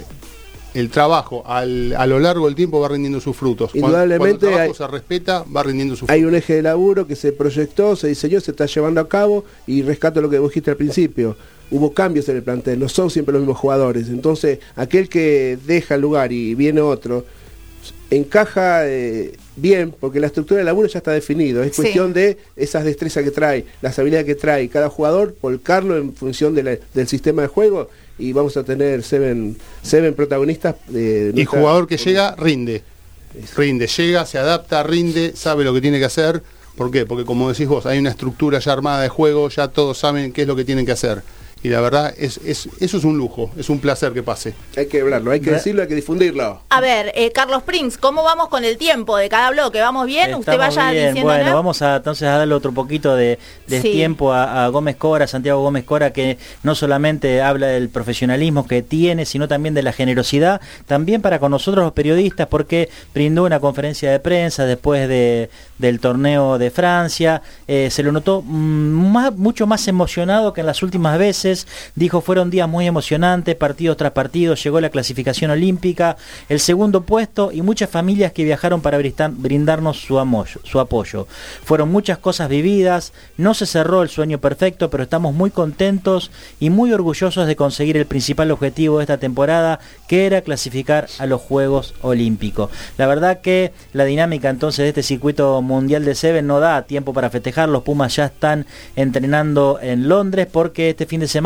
[0.75, 3.71] el trabajo a lo largo del tiempo va rindiendo sus frutos.
[3.75, 6.15] Indudablemente cuando, el trabajo se respeta, va rindiendo sus frutos.
[6.15, 9.45] Hay un eje de laburo que se proyectó, se diseñó, se está llevando a cabo
[9.67, 11.37] y rescato lo que vos dijiste al principio.
[11.71, 14.09] Hubo cambios en el plantel, no son siempre los mismos jugadores.
[14.09, 17.25] Entonces, aquel que deja el lugar y viene otro,
[18.11, 21.63] encaja eh, bien, porque la estructura del laburo ya está definido.
[21.63, 26.15] Es cuestión de esas destrezas que trae, las habilidades que trae cada jugador, volcarlo en
[26.15, 30.77] función del sistema de juego y vamos a tener seven, seven protagonistas.
[30.89, 32.83] De y jugador que llega, rinde.
[33.57, 36.43] Rinde, llega, se adapta, rinde, sabe lo que tiene que hacer.
[36.77, 37.07] ¿Por qué?
[37.07, 40.43] Porque como decís vos, hay una estructura ya armada de juego, ya todos saben qué
[40.43, 41.23] es lo que tienen que hacer
[41.65, 44.53] y la verdad es, es, eso es un lujo, es un placer que pase.
[44.77, 46.61] Hay que hablarlo, hay que decirlo, hay que difundirlo.
[46.69, 49.81] A ver, eh, Carlos Prince, ¿cómo vamos con el tiempo de cada bloque?
[49.81, 50.35] ¿Vamos bien?
[50.35, 51.23] Usted vaya diciendo.
[51.23, 53.39] Bueno, vamos a entonces a darle otro poquito de,
[53.81, 59.25] tiempo a, Gómez Cora, Santiago Gómez Cora, que no solamente habla del profesionalismo que tiene,
[59.25, 64.11] sino también de la generosidad, también para con nosotros los periodistas, porque brindó una conferencia
[64.11, 65.49] de prensa después de,
[65.79, 70.83] del torneo de Francia, eh, se lo notó mm, mucho más emocionado que en las
[70.83, 71.54] últimas veces
[71.95, 76.17] dijo fueron días muy emocionantes, partido tras partido, llegó la clasificación olímpica,
[76.49, 80.21] el segundo puesto y muchas familias que viajaron para brindarnos su,
[80.65, 81.27] su apoyo.
[81.65, 86.71] Fueron muchas cosas vividas, no se cerró el sueño perfecto, pero estamos muy contentos y
[86.71, 91.41] muy orgullosos de conseguir el principal objetivo de esta temporada, que era clasificar a los
[91.41, 92.71] Juegos Olímpicos.
[92.99, 97.13] La verdad que la dinámica entonces de este circuito mundial de Seven no da tiempo
[97.13, 101.44] para festejar, los Pumas ya están entrenando en Londres porque este fin de semana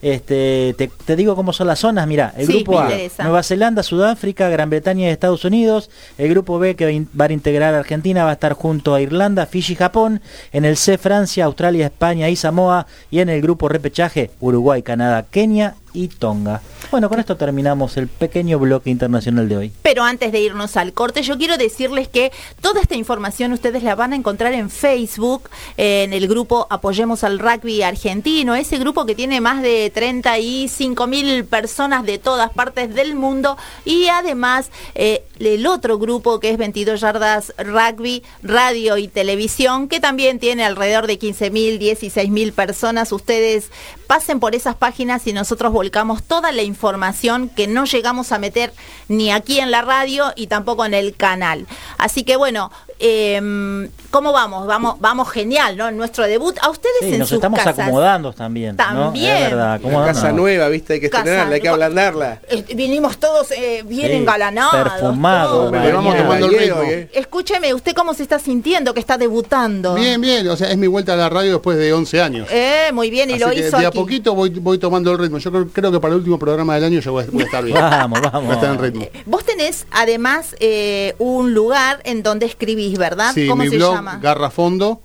[0.00, 2.06] este, te, digo cómo son las zonas.
[2.06, 5.90] Mira, el grupo A, Nueva Zelanda, Sudáfrica, Gran Bretaña y Estados Unidos.
[6.18, 9.46] El grupo B, que va a integrar a Argentina, va a estar junto a Irlanda,
[9.46, 10.20] Fiji y Japón.
[10.52, 12.86] En el C, Francia, Australia, España y Samoa.
[13.10, 16.60] Y en el grupo repechaje, Uruguay, Canadá, Kenia y Tonga.
[16.90, 19.72] Bueno, con esto terminamos el pequeño bloque internacional de hoy.
[19.82, 23.94] Pero antes de irnos al corte, yo quiero decirles que toda esta información ustedes la
[23.94, 29.14] van a encontrar en Facebook, en el grupo Apoyemos al Rugby Argentino, ese grupo que
[29.14, 35.66] tiene más de 35 mil personas de todas partes del mundo y además eh, el
[35.66, 41.18] otro grupo que es 22 Yardas Rugby, Radio y Televisión, que también tiene alrededor de
[41.18, 43.12] 15 mil, 16 mil personas.
[43.12, 43.70] Ustedes
[44.06, 48.72] pasen por esas páginas y nosotros volcamos toda la información que no llegamos a meter
[49.08, 51.66] ni aquí en la radio y tampoco en el canal.
[51.98, 54.66] Así que bueno, em, ¿Cómo vamos?
[54.66, 55.90] Vamos, vamos genial, ¿no?
[55.90, 56.56] Nuestro debut.
[56.60, 57.78] A ustedes Sí, en nos sus estamos casas.
[57.78, 58.76] acomodando también.
[58.76, 58.84] ¿no?
[58.84, 59.36] También.
[59.36, 60.06] Es verdad, Una acomodando.
[60.12, 62.40] casa nueva, viste, hay que Casa estrenarla, hay que ablandarla.
[62.50, 64.74] Eh, vinimos todos eh, bien Sí, engalanados.
[64.92, 65.70] perfumado, todos.
[65.72, 65.84] bañado.
[65.86, 66.82] Pero vamos tomando el ritmo.
[66.82, 67.08] ¿eh?
[67.14, 69.94] Escúcheme, ¿usted cómo se está sintiendo que está debutando?
[69.94, 72.48] Bien, bien, o sea, es mi vuelta a la radio después de 11 años.
[72.50, 73.98] Eh, muy bien, y Así lo que hizo de a aquí.
[73.98, 75.38] poquito voy, voy tomando el ritmo.
[75.38, 77.46] Yo creo, creo que para el último programa del año yo voy a, voy a
[77.46, 77.78] estar bien.
[77.78, 78.54] Vamos, Voy a vamos.
[78.56, 79.06] estar en ritmo.
[79.24, 83.32] Vos tenés además eh, un lugar en donde escribís, ¿verdad?
[83.32, 84.01] Sí, ¿Cómo mi se blog llama?
[84.20, 85.00] Garra Fondo,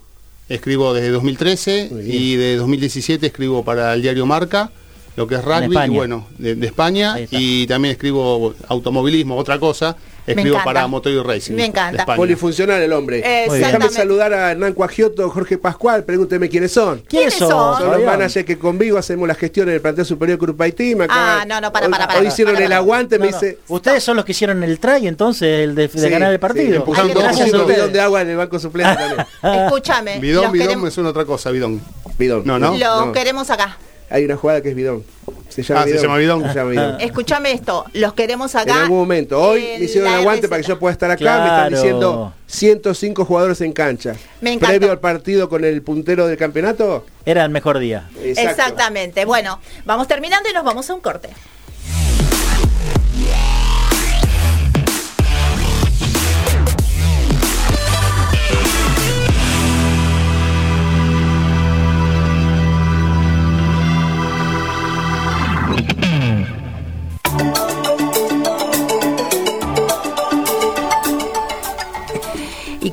[0.50, 2.22] escribo desde 2013 Muy bien.
[2.22, 4.72] y de 2017 escribo para el diario Marca,
[5.16, 9.96] lo que es rugby, y bueno, de, de España, y también escribo automovilismo, otra cosa,
[10.28, 10.64] escribo encanta.
[10.64, 11.56] para Motor y Racing.
[11.56, 12.06] Me encanta.
[12.06, 13.48] Polifuncional el hombre.
[13.50, 17.02] Déjame saludar a Hernán Cuagioto, Jorge Pascual, pregúnteme quiénes son.
[17.08, 17.50] ¿Quiénes son?
[17.78, 20.96] Son los managers que conmigo hacemos las gestiones del plantel superior Curupaití.
[20.96, 22.20] Me Ah, no, no, para, para, para.
[22.20, 23.60] Hoy hicieron el aguante, me dice.
[23.68, 26.76] Ustedes son los que hicieron el try entonces, el de, ganar el partido.
[26.76, 27.68] empujaron juntos.
[27.68, 29.26] bidón de agua en el banco suplente también.
[29.66, 30.20] Escúchame.
[30.20, 31.82] Bidón, bidón me suena otra cosa, bidón.
[32.18, 32.44] Bidón.
[32.46, 32.78] No, no.
[32.78, 33.12] No.
[33.12, 33.78] queremos acá.
[34.10, 35.04] Hay una jugada que es bidón.
[35.50, 36.44] Se llama Ah, se llama bidón.
[36.48, 37.02] Se llama bidón.
[37.02, 38.72] Escúchame esto, los queremos acá.
[38.72, 39.42] En algún momento.
[39.42, 41.40] Hoy me hicieron el aguante para que yo pueda estar acá.
[41.40, 44.16] Me están diciendo 105 jugadores en cancha.
[44.42, 44.78] Me encantó.
[44.78, 47.06] Previo al partido con el puntero del campeonato.
[47.26, 48.10] Era el mejor día.
[48.24, 48.50] Exacto.
[48.52, 49.26] Exactamente.
[49.26, 51.30] Bueno, vamos terminando y nos vamos a un corte.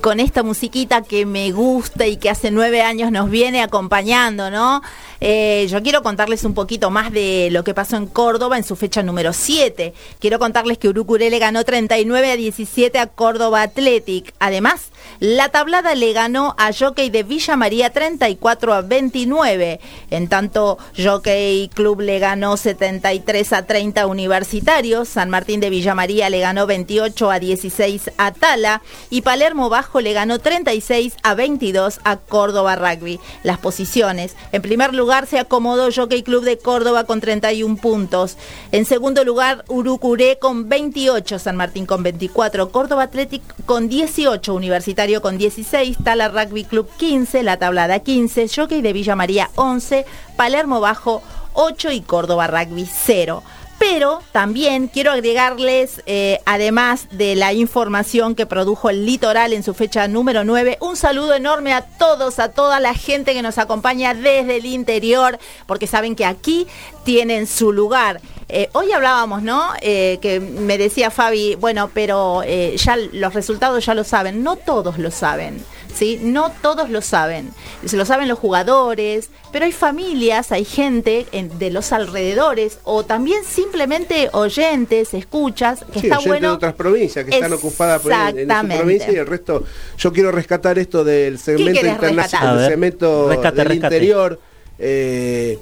[0.05, 4.83] Con esta musiquita que me gusta y que hace nueve años nos viene acompañando, ¿no?
[5.23, 8.77] Eh, yo quiero contarles un poquito más de lo que pasó en Córdoba en su
[8.77, 9.95] fecha número 7.
[10.19, 14.35] Quiero contarles que Urucuré le ganó 39 a 17 a Córdoba Athletic.
[14.41, 14.91] Además,
[15.21, 19.81] la tablada le ganó a Jockey de Villa María 34 a 29.
[20.11, 25.09] En tanto, Jockey Club le ganó 73 a 30 a Universitarios.
[25.09, 28.83] San Martín de Villa María le ganó 28 a 16 a Tala.
[29.11, 33.21] Y Palermo Bajo le ganó 36 a 22 a Córdoba Rugby.
[33.43, 34.37] Las posiciones.
[34.53, 38.37] En primer lugar se acomodó Jockey Club de Córdoba con 31 puntos.
[38.73, 44.94] En segundo lugar, Urucuré con 28, San Martín con 24, Córdoba Athletic con 18, Universitario
[45.21, 50.81] con 16, Tala Rugby Club 15, La Tablada 15, Jockey de Villa María 11, Palermo
[50.81, 51.21] Bajo
[51.55, 53.43] 8 y Córdoba Rugby 0.
[53.81, 59.75] Pero también quiero agregarles, eh, además de la información que produjo el litoral en su
[59.75, 64.15] fecha número 9, un saludo enorme a todos, a toda la gente que nos acompaña
[64.15, 66.69] desde el interior, porque saben que aquí
[67.05, 68.21] tienen su lugar.
[68.49, 69.63] Eh, hoy hablábamos, ¿no?
[69.81, 74.57] Eh, que me decía Fabi, bueno, pero eh, ya los resultados ya lo saben, no
[74.57, 75.63] todos lo saben.
[75.95, 76.19] ¿Sí?
[76.21, 77.51] No todos lo saben.
[77.85, 83.05] Se lo saben los jugadores, pero hay familias, hay gente en- de los alrededores o
[83.05, 86.49] también simplemente oyentes, escuchas, que Sí, está oyentes bueno.
[86.49, 88.77] de otras provincias que están ocupadas por en- en, su Exactamente.
[88.83, 89.63] provincia y el resto.
[89.97, 93.95] Yo quiero rescatar esto del segmento internacional, del segmento rescate, del rescate.
[93.97, 94.41] interior.
[94.81, 95.57] eh,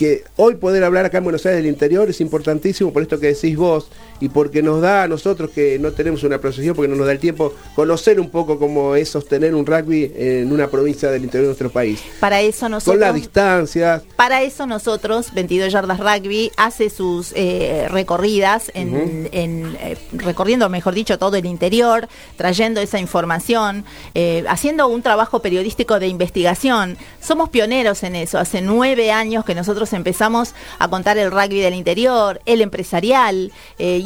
[0.00, 3.26] que hoy poder hablar acá en Buenos Aires del interior es importantísimo por esto que
[3.26, 6.96] decís vos y porque nos da a nosotros que no tenemos una procesión, porque no
[6.96, 11.10] nos da el tiempo, conocer un poco cómo es sostener un rugby en una provincia
[11.10, 12.02] del interior de nuestro país.
[12.20, 12.94] Para eso nosotros...
[12.94, 19.76] Con las distancias, Para eso nosotros, 22 Yardas Rugby, hace sus eh, recorridas, en, en,
[19.80, 25.98] eh, recorriendo, mejor dicho, todo el interior, trayendo esa información, eh, haciendo un trabajo periodístico
[25.98, 26.98] de investigación.
[27.20, 28.38] Somos pioneros en eso.
[28.38, 33.52] Hace nueve años que nosotros empezamos a contar el rugby del interior, el empresarial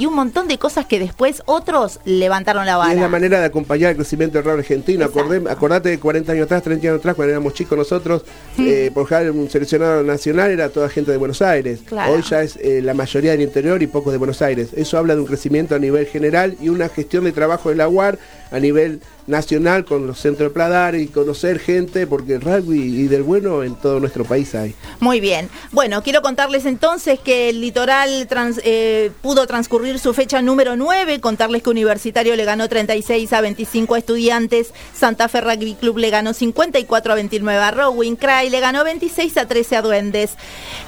[0.05, 3.09] y un montón de cosas que después otros levantaron la Y es la vara.
[3.09, 5.05] manera de acompañar el crecimiento del rugby argentino.
[5.07, 8.23] Acordé- acordate de 40 años atrás, 30 años atrás, cuando éramos chicos nosotros,
[8.59, 11.81] eh, por ejemplo, un seleccionado nacional era toda gente de Buenos Aires.
[11.87, 12.13] Claro.
[12.13, 14.69] Hoy ya es eh, la mayoría del interior y pocos de Buenos Aires.
[14.77, 17.89] Eso habla de un crecimiento a nivel general y una gestión de trabajo de la
[17.89, 18.19] UAR
[18.51, 23.23] a nivel nacional con los centros de Pladar y conocer gente, porque rugby y del
[23.23, 24.75] bueno en todo nuestro país hay.
[25.01, 25.49] Muy bien.
[25.73, 28.29] Bueno, quiero contarles entonces que el litoral
[28.65, 33.95] eh, pudo transcurrir su fecha número 9, contarles que Universitario le ganó 36 a 25
[33.95, 38.61] a Estudiantes, Santa Fe Rugby Club le ganó 54 a 29 a Rowing, Cray le
[38.61, 40.33] ganó 26 a 13 a Duendes,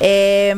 [0.01, 0.55] eh,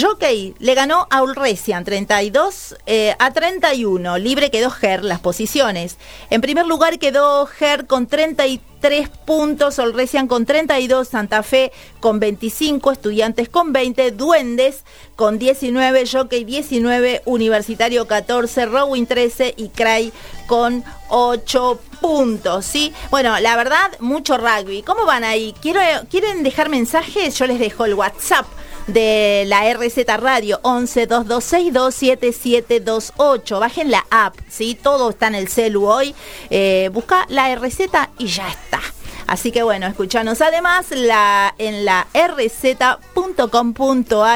[0.00, 5.96] Jockey le ganó a Ulresian 32 eh, a 31, libre quedó Ger las posiciones.
[6.30, 7.48] En primer lugar quedó quedó
[7.88, 14.84] con 33 puntos, Olresian con 32, Santa Fe con 25, Estudiantes con 20, Duendes
[15.16, 20.12] con 19, Jockey 19, Universitario 14, Rowing 13 y Cray
[20.46, 22.92] con 8 puntos, ¿sí?
[23.10, 24.82] Bueno, la verdad, mucho rugby.
[24.82, 25.52] ¿Cómo van ahí?
[25.60, 27.36] ¿Quiero, ¿Quieren dejar mensajes?
[27.36, 28.46] Yo les dejo el WhatsApp
[28.92, 33.60] de la RZ Radio 11 22627728.
[33.60, 34.78] Bajen la app, ¿sí?
[34.80, 36.14] Todo está en el celu hoy.
[36.50, 37.80] Eh, busca la RZ
[38.18, 38.80] y ya está.
[39.26, 42.72] Así que bueno, escuchanos además la, en la rz.com.ar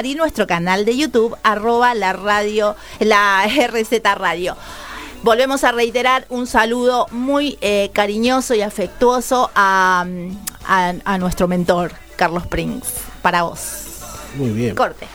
[0.07, 4.57] y nuestro canal de YouTube, arroba la radio, la RZ Radio.
[5.25, 10.07] Volvemos a reiterar un saludo muy eh, cariñoso y afectuoso a,
[10.67, 13.94] a nuestro mentor, Carlos Prince, para vos.
[14.37, 14.75] Muy bien.
[14.75, 15.07] Corte.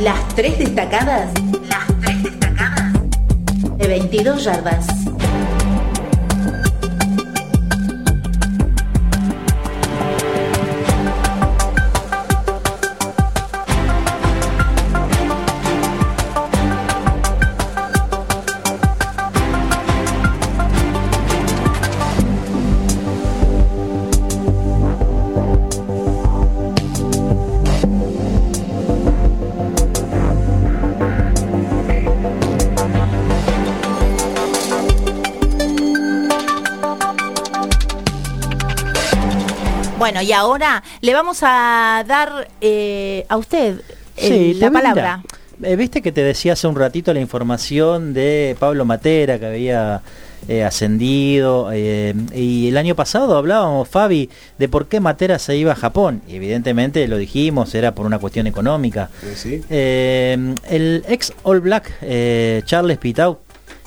[0.00, 1.30] Las tres destacadas.
[1.68, 2.92] Las tres destacadas.
[3.78, 4.86] De 22 yardas.
[40.02, 43.82] Bueno, y ahora le vamos a dar eh, a usted
[44.16, 45.22] eh, la palabra.
[45.62, 50.02] Eh, viste que te decía hace un ratito la información de Pablo Matera que había
[50.66, 56.20] ascendido y el año pasado hablábamos Fabi de por qué Matera se iba a Japón.
[56.26, 59.08] Y evidentemente lo dijimos era por una cuestión económica.
[59.70, 61.92] El ex All Black
[62.64, 63.38] Charles Pitau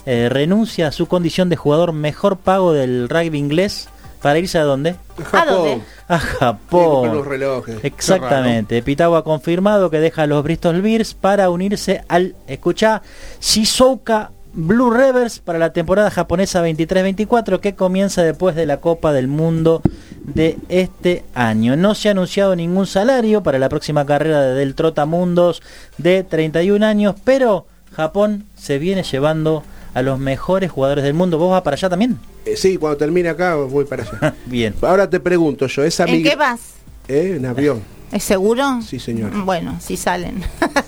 [0.06, 3.90] renuncia a su condición de jugador mejor pago del rugby inglés
[4.26, 4.96] para irse a dónde?
[5.34, 5.84] ¿A dónde?
[6.08, 7.14] A Japón.
[7.14, 7.78] los relojes.
[7.84, 8.82] Exactamente.
[8.82, 13.04] Pitao ha confirmado que deja a los Bristol Bears para unirse al, escucha,
[13.40, 19.28] Shizuoka Blue Rivers para la temporada japonesa 23-24 que comienza después de la Copa del
[19.28, 19.84] Mundo
[20.24, 21.76] de este año.
[21.76, 25.62] No se ha anunciado ningún salario para la próxima carrera del Trotamundos
[26.00, 29.62] de 31 años, pero Japón se viene llevando
[29.96, 31.38] a los mejores jugadores del mundo.
[31.38, 32.20] ¿Vos vas para allá también?
[32.46, 34.36] Eh, sí, cuando termine acá voy para allá.
[34.46, 34.76] Bien.
[34.82, 36.60] Ahora te pregunto yo, esa ¿En qué vas?
[37.08, 37.36] ¿Eh?
[37.38, 37.82] En avión.
[38.12, 38.82] ¿Es seguro?
[38.86, 39.32] Sí, señor.
[39.46, 40.44] Bueno, si salen.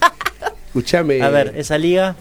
[0.68, 1.22] Escuchame.
[1.22, 2.16] A ver, esa liga.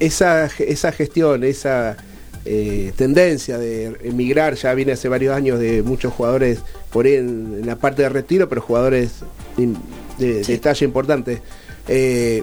[0.00, 1.98] Esa, esa gestión, esa
[2.46, 7.66] eh, tendencia de emigrar, ya viene hace varios años de muchos jugadores por ahí en,
[7.66, 9.10] la parte de retiro, pero jugadores
[10.16, 11.42] de, talla importante.
[11.86, 12.42] Eh,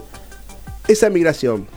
[0.87, 1.67] esa migración,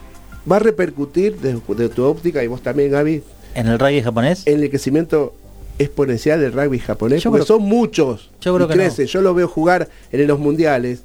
[0.49, 3.23] ¿va a repercutir desde tu óptica y vos también, Gaby,
[3.55, 4.43] ¿En el rugby japonés?
[4.45, 5.35] En el crecimiento
[5.77, 8.29] exponencial del rugby japonés, porque son muchos.
[8.41, 11.03] Yo creo que Yo lo veo jugar en los mundiales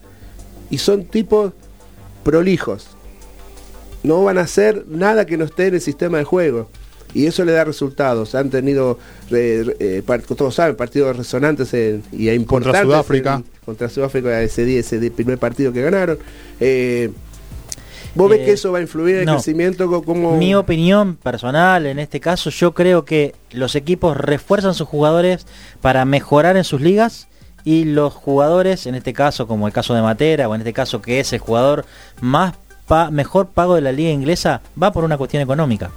[0.70, 1.53] y son tipos
[2.25, 2.88] prolijos.
[4.03, 6.68] No van a hacer nada que no esté en el sistema de juego.
[7.14, 8.35] Y eso le da resultados.
[8.35, 8.99] Han tenido,
[9.31, 10.03] eh, eh,
[10.37, 11.72] todos saben, partidos resonantes
[12.12, 12.46] y importantes.
[12.46, 13.42] Contra Sudáfrica.
[13.64, 16.18] contra Sudáfrica, ese día, ese primer partido que ganaron.
[16.61, 17.11] Eh,
[18.16, 20.02] ¿Vos ves que eh, eso va a influir en el crecimiento?
[20.02, 20.37] Como...
[20.37, 25.46] Mi opinión personal, en este caso, yo creo que los equipos refuerzan sus jugadores
[25.81, 27.29] para mejorar en sus ligas
[27.64, 31.02] y los jugadores, en este caso, como el caso de Matera, o en este caso
[31.02, 31.85] que es el jugador
[32.20, 32.55] más
[33.11, 35.90] mejor pago de la liga inglesa, va por una cuestión económica.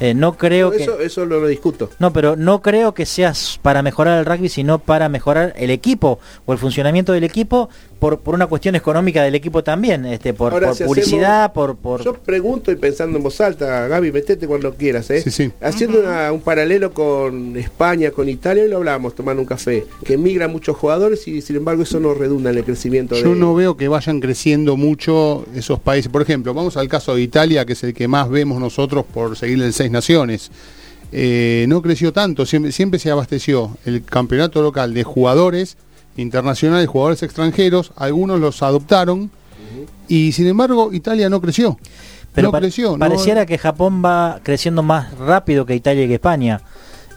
[0.00, 1.04] Eh, no creo eso, que...
[1.04, 1.90] Eso lo, discuto.
[1.98, 3.32] No, pero no creo que sea
[3.62, 7.68] para mejorar el rugby, sino para mejorar el equipo o el funcionamiento del equipo
[8.02, 12.02] por, por una cuestión económica del equipo también, este, por, publicidad, por, por...
[12.02, 15.52] Yo pregunto y pensando en voz alta, Gaby, metete cuando quieras, ¿eh?
[15.60, 20.76] Haciendo un paralelo con España, con Italia, lo hablábamos tomando un café, que migran muchos
[20.76, 23.14] jugadores y sin embargo eso no redunda en el crecimiento.
[23.14, 26.10] Yo no veo que vayan creciendo mucho esos países.
[26.10, 29.36] Por ejemplo, vamos al caso de Italia, que es el que más vemos nosotros por
[29.36, 30.50] seguir el Seis Naciones.
[31.12, 35.76] Eh, no creció tanto, siempre, siempre se abasteció el campeonato local de jugadores
[36.16, 39.30] internacionales, jugadores extranjeros, algunos los adoptaron
[40.08, 41.78] y sin embargo Italia no creció.
[42.34, 42.98] Pero no creció.
[42.98, 46.60] Pareciera que Japón va creciendo más rápido que Italia y que España.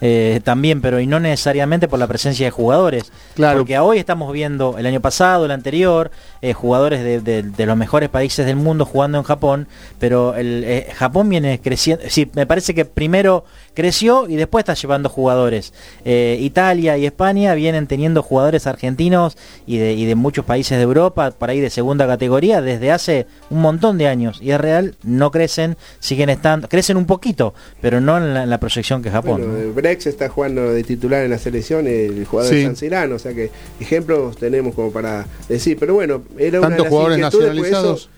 [0.00, 3.12] eh, también, pero y no necesariamente por la presencia de jugadores.
[3.34, 3.58] Claro.
[3.60, 6.10] Porque hoy estamos viendo el año pasado, el anterior,
[6.48, 9.66] eh, jugadores de, los mejores países del mundo jugando en Japón,
[9.98, 12.04] pero el eh, Japón viene creciendo.
[12.08, 15.72] Sí, me parece que primero creció y después está llevando jugadores.
[16.04, 21.32] Italia y España vienen teniendo jugadores argentinos y de, y de muchos países de Europa,
[21.32, 24.40] para ahí de segunda categoría, desde hace un montón de años.
[24.40, 29.02] Y es real, no crecen, siguen estando, crecen un poquito, pero no en la, proyección
[29.02, 29.74] que Japón.
[29.74, 33.34] Brex está jugando de titular en la selección, el jugador de San Cirano, o sea
[33.34, 38.10] que ejemplos tenemos como para decir, pero bueno, era una de las jugadores nacionalizados.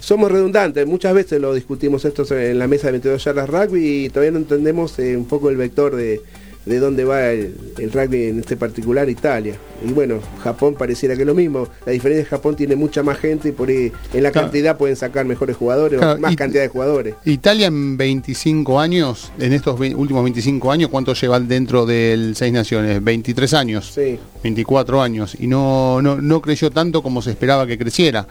[0.00, 4.08] somos redundantes, muchas veces lo discutimos esto en la mesa de 22 yardas rugby y
[4.08, 6.20] todavía no entendemos eh, un poco el vector de,
[6.66, 7.54] de dónde va el,
[7.92, 9.56] rugby en este particular Italia.
[9.86, 11.68] Y bueno, Japón pareciera que es lo mismo.
[11.84, 14.76] La diferencia es que Japón tiene mucha más gente y por ahí en la cantidad
[14.78, 17.14] pueden sacar mejores jugadores más cantidad de jugadores.
[17.24, 23.02] Italia en 25 años, en estos últimos 25 años, ¿cuánto llevan dentro del Seis Naciones?
[23.04, 23.92] 23 años.
[23.94, 24.18] Sí.
[24.42, 25.36] 24 años.
[25.38, 28.26] Y no, no, no creció tanto como se esperaba que creciera.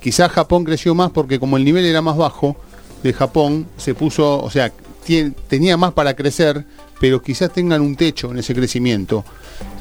[0.00, 2.56] Quizás Japón creció más porque como el nivel era más bajo
[3.02, 4.72] de Japón, se puso, o sea,
[5.48, 6.64] tenía más para crecer,
[7.00, 9.24] pero quizás tengan un techo en ese crecimiento.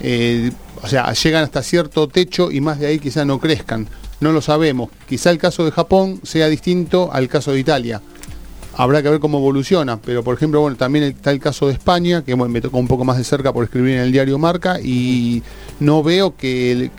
[0.02, 0.52] Eh,
[0.82, 3.88] o sea, llegan hasta cierto techo y más de ahí quizás no crezcan.
[4.20, 4.90] No lo sabemos.
[5.08, 8.02] Quizá el caso de Japón sea distinto al caso de Italia.
[8.76, 12.24] Habrá que ver cómo evoluciona, pero por ejemplo, bueno, también está el caso de España,
[12.24, 15.42] que me tocó un poco más de cerca por escribir en el diario Marca, y
[15.80, 16.92] no veo que,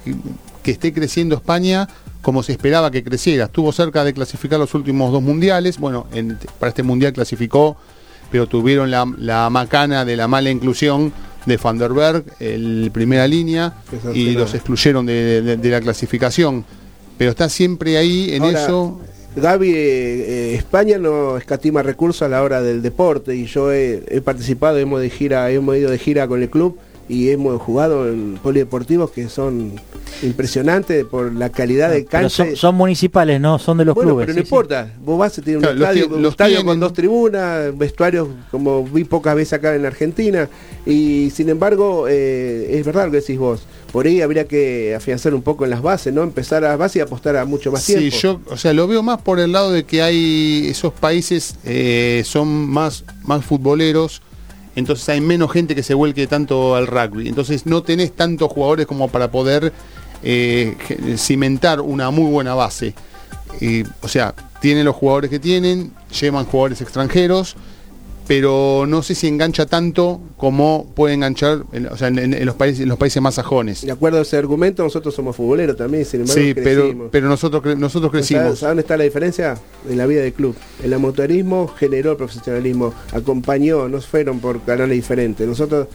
[0.64, 1.88] que esté creciendo España
[2.20, 3.44] como se esperaba que creciera.
[3.44, 5.78] Estuvo cerca de clasificar los últimos dos mundiales.
[5.78, 6.06] Bueno,
[6.58, 7.76] para este mundial clasificó
[8.30, 11.12] pero tuvieron la, macana de la mala inclusión
[11.46, 13.74] de Van der Berg, el primera línea,
[14.12, 16.64] y los excluyeron de, la clasificación.
[17.16, 19.00] Pero está siempre ahí en eso.
[19.36, 24.02] Gaby, eh, eh, España no escatima recursos a la hora del deporte y yo he,
[24.08, 26.78] he participado, hemos, de gira, hemos ido de gira con el club
[27.08, 29.80] y hemos jugado en polideportivos que son
[30.22, 32.44] impresionantes por la calidad de cancha.
[32.54, 34.26] Son, municipales, no son de los bueno, clubes.
[34.26, 38.28] Pero no importa, vos vas a tener un estadio, un estadio con dos tribunas, vestuarios
[38.50, 40.48] como vi pocas veces acá en Argentina
[40.84, 43.62] y sin embargo eh, es verdad lo que decís vos.
[43.92, 46.22] Por ahí habría que afianzar un poco en las bases, ¿no?
[46.22, 48.10] Empezar a base y apostar a mucho más tiempo.
[48.10, 51.56] Sí, yo, o sea, lo veo más por el lado de que hay esos países
[51.64, 54.20] eh, son más, más futboleros
[54.78, 57.28] entonces hay menos gente que se vuelque tanto al rugby.
[57.28, 59.72] Entonces no tenés tantos jugadores como para poder
[60.22, 60.76] eh,
[61.16, 62.94] cimentar una muy buena base.
[64.02, 67.56] o sea, tienen los jugadores que tienen, llevan jugadores extranjeros,
[68.28, 71.84] pero no sé si engancha tanto como puede enganchar en,
[72.44, 73.86] los, países, los países más sajones.
[73.86, 77.78] De acuerdo a ese argumento, nosotros somos futboleros también, sin embargo, Sí, pero, pero nosotros,
[77.78, 78.42] nosotros crecimos.
[78.42, 79.58] ¿Sabes dónde está la diferencia?
[79.88, 80.54] En la vida del club.
[80.84, 85.48] El amateurismo generó el profesionalismo, acompañó, no fueron por canales diferentes.
[85.48, 85.88] Nosotros,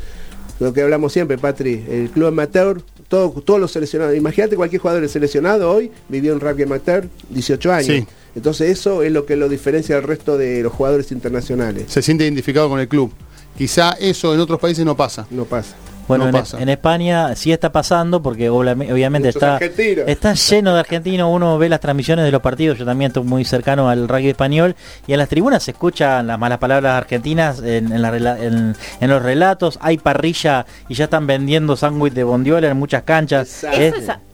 [0.64, 5.70] lo que hablamos siempre, Patri, el club amateur, todos los seleccionados, imagínate cualquier jugador seleccionado
[5.72, 7.88] hoy vivió en rugby amateur 18 años.
[7.88, 11.86] Sí entonces eso es lo que lo diferencia del resto de los jugadores internacionales.
[11.88, 13.12] Se siente identificado con el club.
[13.58, 15.28] Quizá eso en otros países no pasa.
[15.30, 15.76] No pasa.
[16.08, 16.30] Bueno,
[16.60, 21.30] en, España sí está pasando porque obviamente está, está lleno de argentinos.
[21.32, 22.78] Uno ve las transmisiones de los partidos.
[22.78, 24.76] Yo también estoy muy cercano al rugby español
[25.08, 29.80] y en las tribunas se escuchan las malas palabras argentinas en, en, los relatos.
[29.82, 33.66] Hay parrilla y ya están vendiendo sándwich de bondiola en muchas canchas.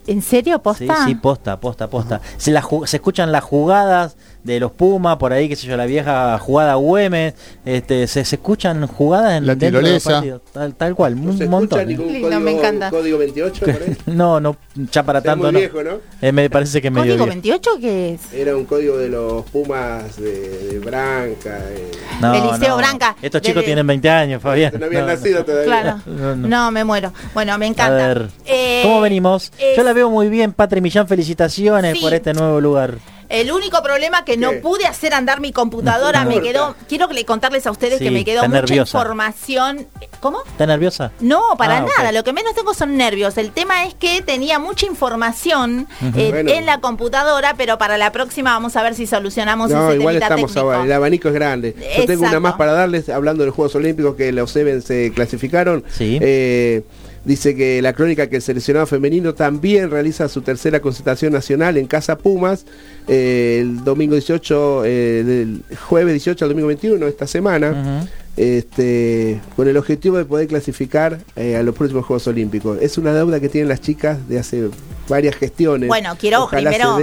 [0.08, 0.60] ¿En serio?
[0.60, 1.06] ¿Posta?
[1.06, 2.22] Sí, sí, posta, posta, posta.
[2.38, 2.54] Se,
[2.86, 6.76] se escuchan las jugadas de los Pumas, por ahí, qué sé yo, la vieja jugada
[6.76, 7.34] Güemes,
[7.66, 10.24] este, se, escuchan jugadas en la tirolesa,
[10.54, 11.88] tal, tal cual, un montón.
[11.88, 12.90] Lindo, me encanta.
[12.90, 13.66] ¿Código 28?
[14.08, 14.56] no, no,
[14.92, 16.00] ya para tanto muy viejo, ¿no?
[16.22, 18.34] Eh, me parece que medio ¿Código 28 qué es?
[18.34, 21.60] Era un código de los Pumas de, Branca.
[21.72, 21.92] Eh.
[22.22, 23.16] No, Liceo Branca.
[23.22, 24.74] Estos chicos tienen 20 años, Fabián.
[24.80, 25.66] No habían nacido todavía.
[25.66, 26.36] Claro.
[26.36, 27.14] No, me muero.
[27.34, 28.06] Bueno, me encanta.
[28.06, 29.52] A ver, eh, ¿cómo venimos?
[29.76, 33.00] Yo la veo muy bien, Patri Millán, felicitaciones por este nuevo lugar.
[33.28, 37.26] El único problema que no pude hacer andar mi computadora, me quedó, quiero que le
[37.26, 39.88] contarles a ustedes que me quedó mucha información.
[40.20, 40.44] ¿Cómo?
[40.46, 41.12] ¿Está nerviosa?
[41.22, 43.38] No, para ah, nada, lo que menos tengo son nervios.
[43.38, 48.52] El tema es que tenía mucha información eh, en la computadora, pero para la próxima
[48.52, 51.76] vamos a ver si solucionamos no, igual estamos el abanico es grande.
[51.98, 55.12] Yo tengo una más para darles, hablando de los Juegos Olímpicos que los Seven se
[55.14, 55.84] clasificaron.
[55.90, 56.20] Sí.
[56.22, 56.84] Eh,
[57.26, 61.86] Dice que la crónica que el seleccionado femenino también realiza su tercera concentración nacional en
[61.88, 62.66] Casa Pumas
[63.08, 68.08] eh, el domingo 18, eh, del jueves 18 al domingo 21 esta semana,
[68.38, 72.78] este, con el objetivo de poder clasificar eh, a los próximos Juegos Olímpicos.
[72.82, 74.70] Es una deuda que tienen las chicas de hace
[75.08, 75.88] varias gestiones.
[75.88, 77.00] Bueno, quiero primero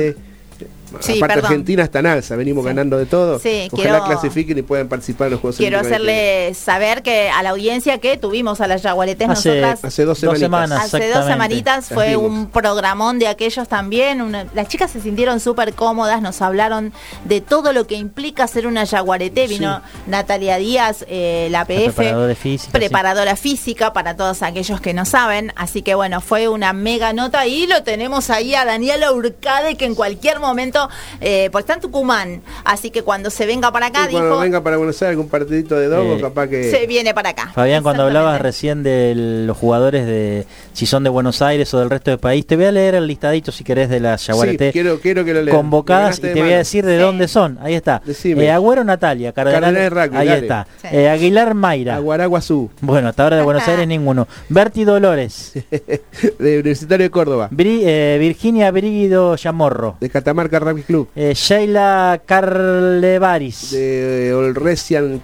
[0.95, 3.39] Aparte Argentina está en alza, venimos ganando de todo.
[3.39, 7.51] Sí, Ojalá clasifiquen y puedan participar en los Juegos Quiero hacerle saber que a la
[7.51, 10.95] audiencia que tuvimos a las Yaguaretes hace, nosotras hace dos, semanas.
[10.95, 14.49] hace dos semanitas fue un programón de aquellos también.
[14.55, 16.93] las chicas se sintieron súper cómodas, nos hablaron
[17.25, 19.47] de todo lo que implica ser una Yaguarete.
[19.47, 25.05] Vino Natalia Díaz, eh, la PF, preparadora, física, preparadora física para todos aquellos que no
[25.05, 25.53] saben.
[25.57, 29.85] Así que bueno, fue una mega nota y lo tenemos ahí a Daniela Urcade que
[29.85, 30.76] en cualquier momento,
[31.21, 34.77] eh, pues está en Tucumán, así que cuando se venga para acá, cuando venga para
[34.77, 36.71] Buenos Aires algún partidito de dogo, capaz que...
[36.71, 37.51] Se viene para acá.
[37.55, 39.15] Fabián, cuando hablabas recién de
[39.47, 42.67] los jugadores de, si son de Buenos Aires o del resto del país, te voy
[42.67, 46.23] a leer el listadito si querés de las Yaguareté quiero, quiero que lo convocadas y
[46.23, 47.59] te voy a decir de dónde son.
[47.63, 48.03] Ahí está.
[48.25, 50.67] Eh, Agüero Natalia, Cardenal, Rugby, ahí está.
[50.85, 51.97] Eh, Aguilar Mayra.
[51.97, 52.71] Aguaraguazú.
[52.81, 54.29] Bueno, hasta ahora de Buenos Aires ninguno.
[54.49, 55.53] Berti Dolores.
[55.71, 57.51] de Universitario de Córdoba.
[57.57, 59.97] Eh, Virginia Brígido Chamorro.
[60.01, 61.09] De Catamarca Rugby Club.
[61.15, 63.71] Eh, Sheila Carlevaris.
[63.71, 65.21] De Olresian.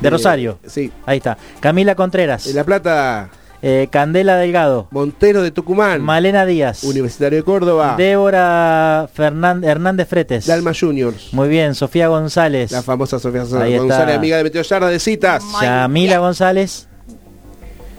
[0.00, 0.58] De Rosario.
[0.66, 0.90] Sí.
[1.06, 1.36] Ahí está.
[1.60, 2.44] Camila Contreras.
[2.44, 3.30] De La Plata.
[3.62, 4.88] Eh, Candela Delgado.
[4.90, 6.02] Montero de Tucumán.
[6.02, 6.84] Malena Díaz.
[6.84, 7.96] Universitario de Córdoba.
[7.96, 10.46] Débora Hernández Fretes.
[10.46, 11.32] Dalma Juniors.
[11.32, 11.74] Muy bien.
[11.74, 12.70] Sofía González.
[12.70, 15.42] La famosa Sofía González, amiga de Meteo Yarda de citas.
[15.60, 16.88] Yamila González.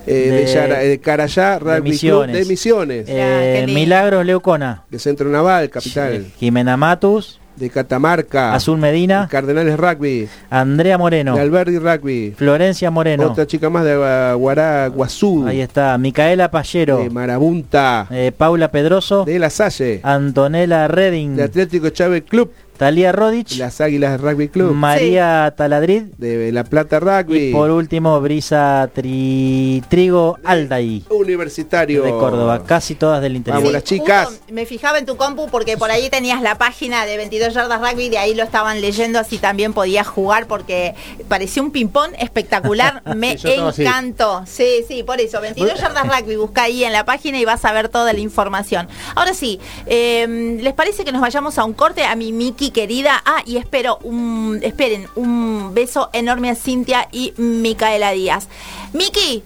[0.08, 2.38] Eh, de, Yara, de Carayá, de Misiones.
[2.38, 3.05] de Misiones.
[3.08, 4.84] Eh, Milagros Leucona.
[4.89, 6.26] De Centro Naval, capital.
[6.39, 8.53] Jimena Matus de Catamarca.
[8.53, 9.28] Azul Medina.
[9.30, 10.30] Cardenales Rugby.
[10.49, 11.36] Andrea Moreno.
[11.36, 12.34] De Alberdi Rugby.
[12.38, 13.28] Florencia Moreno.
[13.28, 15.45] Otra chica más de Guaraguazú.
[15.47, 15.97] Ahí está.
[15.97, 16.99] Micaela Pallero.
[16.99, 18.08] De Marabunta.
[18.12, 19.26] Eh, Paula Pedroso.
[19.26, 19.99] De La Salle.
[20.03, 21.36] Antonella Redding.
[21.36, 22.51] De Atlético Chávez Club.
[22.78, 23.57] Talía Rodich.
[23.57, 24.73] Las Águilas Rugby Club.
[24.73, 26.03] María Taladrid.
[26.17, 27.49] De La Plata Rugby.
[27.49, 31.03] Y por último, Brisa Trigo Alday.
[31.09, 32.03] Universitario.
[32.03, 32.63] De Córdoba.
[32.65, 33.61] Casi todas del interior.
[33.61, 34.41] Vamos, las chicas.
[34.51, 38.09] me fijaba en tu compu porque por ahí tenías la página de 22 yardas rugby.
[38.09, 39.17] De ahí lo estaban leyendo.
[39.17, 40.93] Así también podías jugar porque
[41.28, 43.01] parecía un ping-pong espectacular.
[43.15, 44.43] me encantó.
[44.45, 45.41] Sí, sí, por eso.
[45.41, 46.36] 22 yardas rugby.
[46.36, 48.88] Busca ahí en la página y vas a ver toda la información.
[49.15, 52.03] Ahora sí, em, ¿les parece que nos vayamos a un corte?
[52.03, 53.22] A mi Miki querida.
[53.26, 58.47] Ah, y espero un, esperen, un beso enorme a Cintia y Micaela Díaz.
[58.93, 59.43] Miki,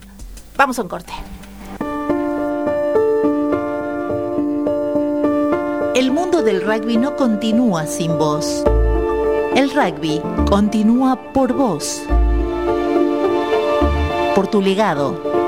[0.57, 1.13] vamos a un corte.
[5.95, 8.63] El mundo del rugby no continúa sin vos.
[9.55, 12.01] El rugby continúa por vos.
[14.33, 15.41] Por tu legado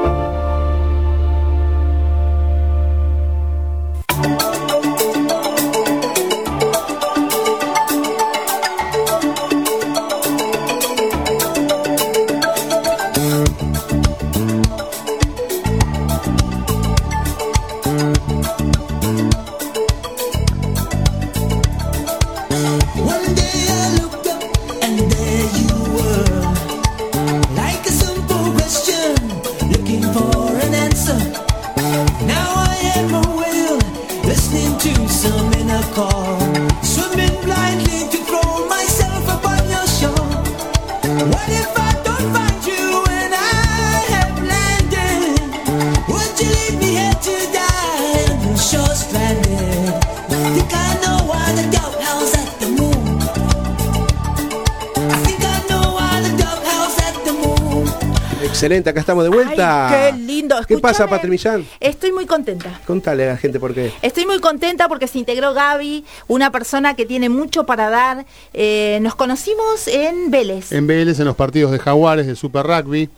[58.63, 59.89] Excelente, acá estamos de vuelta.
[59.91, 60.55] qué lindo.
[60.65, 61.67] ¿Qué pasa, Patri Millán?
[61.81, 62.79] Estoy muy contenta.
[62.87, 63.91] Contale a la gente por qué.
[64.01, 68.25] Estoy muy contenta porque se integró Gaby, una persona que tiene mucho para dar.
[68.53, 70.71] Eh, nos conocimos en Vélez.
[70.71, 73.09] En Vélez, en los partidos de Jaguares, de Super Rugby.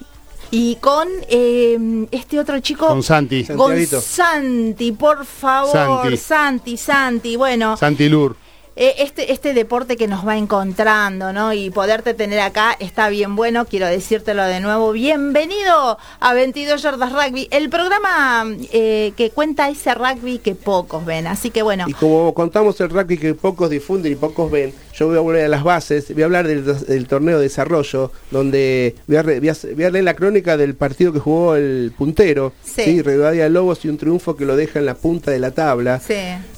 [0.49, 2.87] Y con eh, este otro chico.
[2.87, 3.43] Con Santi.
[3.45, 6.17] Con Santi, por favor.
[6.17, 7.35] Santi, Santi.
[7.35, 7.77] Bueno.
[7.77, 8.35] Santi Lur.
[8.77, 11.53] Eh, este, este deporte que nos va encontrando, ¿no?
[11.53, 14.91] Y poderte tener acá está bien bueno, quiero decírtelo de nuevo.
[14.91, 21.25] Bienvenido a 22 Yardas Rugby, el programa eh, que cuenta ese rugby que pocos ven.
[21.25, 21.85] Así que bueno.
[21.87, 25.45] Y como contamos el rugby que pocos difunden y pocos ven, yo voy a volver
[25.45, 30.13] a las bases, voy a hablar del, torneo de desarrollo, donde voy a, leer la
[30.13, 33.01] crónica del partido que jugó el puntero, sí.
[33.01, 35.99] Rivadavia Lobos y un triunfo que lo deja en la punta de la tabla.
[35.99, 36.13] Sí.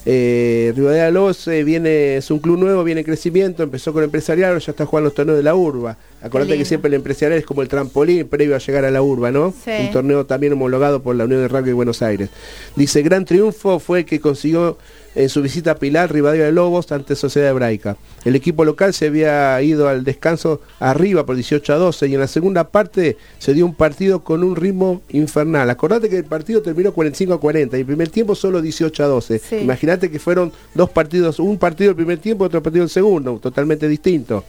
[0.05, 4.58] Eh, Rivadavia Lobos eh, viene, es un club nuevo, viene en crecimiento, empezó con empresarial,
[4.60, 5.97] ya está jugando los torneos de la urba.
[6.22, 9.32] Acordate que siempre el empresarial es como el trampolín previo a llegar a la urba,
[9.32, 9.53] ¿no?
[9.66, 12.30] Un torneo también homologado por la Unión de Rugby de Buenos Aires.
[12.76, 14.78] Dice, gran triunfo fue el que consiguió
[15.18, 17.97] en su visita a Pilar, Rivadavia de Lobos, ante Sociedad Hebraica.
[18.24, 22.20] El equipo local se había ido al descanso arriba por 18 a 12 y en
[22.20, 25.72] la segunda parte se dio un partido con un ritmo infernal.
[25.72, 29.07] Acordate que el partido terminó 45 a 40 y el primer tiempo solo 18 a
[29.07, 29.41] 12.
[29.63, 33.39] Imagínate que fueron dos partidos, un partido el primer tiempo y otro partido el segundo,
[33.41, 34.43] totalmente distinto.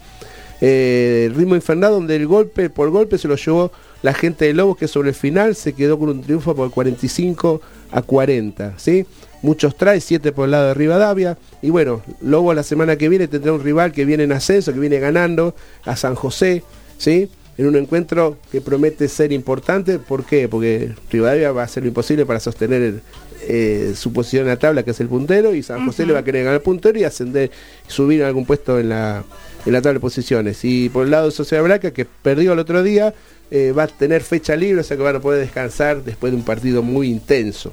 [0.61, 3.71] Eh, ritmo infernal donde el golpe por golpe se lo llevó
[4.03, 7.61] la gente de Lobos que sobre el final se quedó con un triunfo por 45
[7.91, 9.07] a 40, ¿sí?
[9.43, 11.39] Muchos trae, siete por el lado de Rivadavia.
[11.63, 14.81] Y bueno, Lobo la semana que viene tendrá un rival que viene en ascenso, que
[14.81, 16.65] viene ganando a San José,
[16.99, 17.31] ¿sí?
[17.57, 19.99] En un encuentro que promete ser importante.
[19.99, 20.49] ¿Por qué?
[20.49, 23.01] Porque Rivadavia va a hacer lo imposible para sostener
[23.43, 26.21] eh, su posición en la tabla, que es el puntero, y San José le va
[26.21, 27.51] a querer ganar el puntero y ascender,
[27.87, 29.25] subir a algún puesto en la,
[29.65, 30.65] en la tabla de posiciones.
[30.65, 33.15] Y por el lado de Sociedad Braca, que perdió el otro día,
[33.51, 36.37] eh, va a tener fecha libre, o sea que van a poder descansar después de
[36.37, 37.73] un partido muy intenso.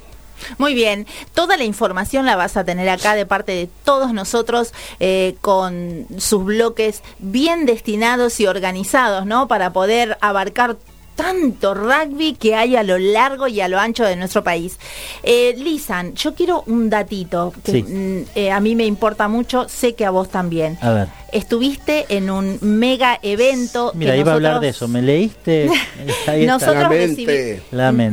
[0.57, 4.73] Muy bien, toda la información la vas a tener acá de parte de todos nosotros
[4.99, 9.47] eh, con sus bloques bien destinados y organizados, ¿no?
[9.47, 10.77] Para poder abarcar
[11.15, 14.77] tanto rugby que hay a lo largo y a lo ancho de nuestro país.
[15.23, 19.95] Eh, Lisan, yo quiero un datito que mm, eh, a mí me importa mucho, sé
[19.95, 20.77] que a vos también.
[20.81, 23.91] A ver estuviste en un mega evento.
[23.93, 24.87] Mira, iba a hablar de eso.
[24.87, 25.69] ¿Me leíste?
[26.45, 26.91] nosotros,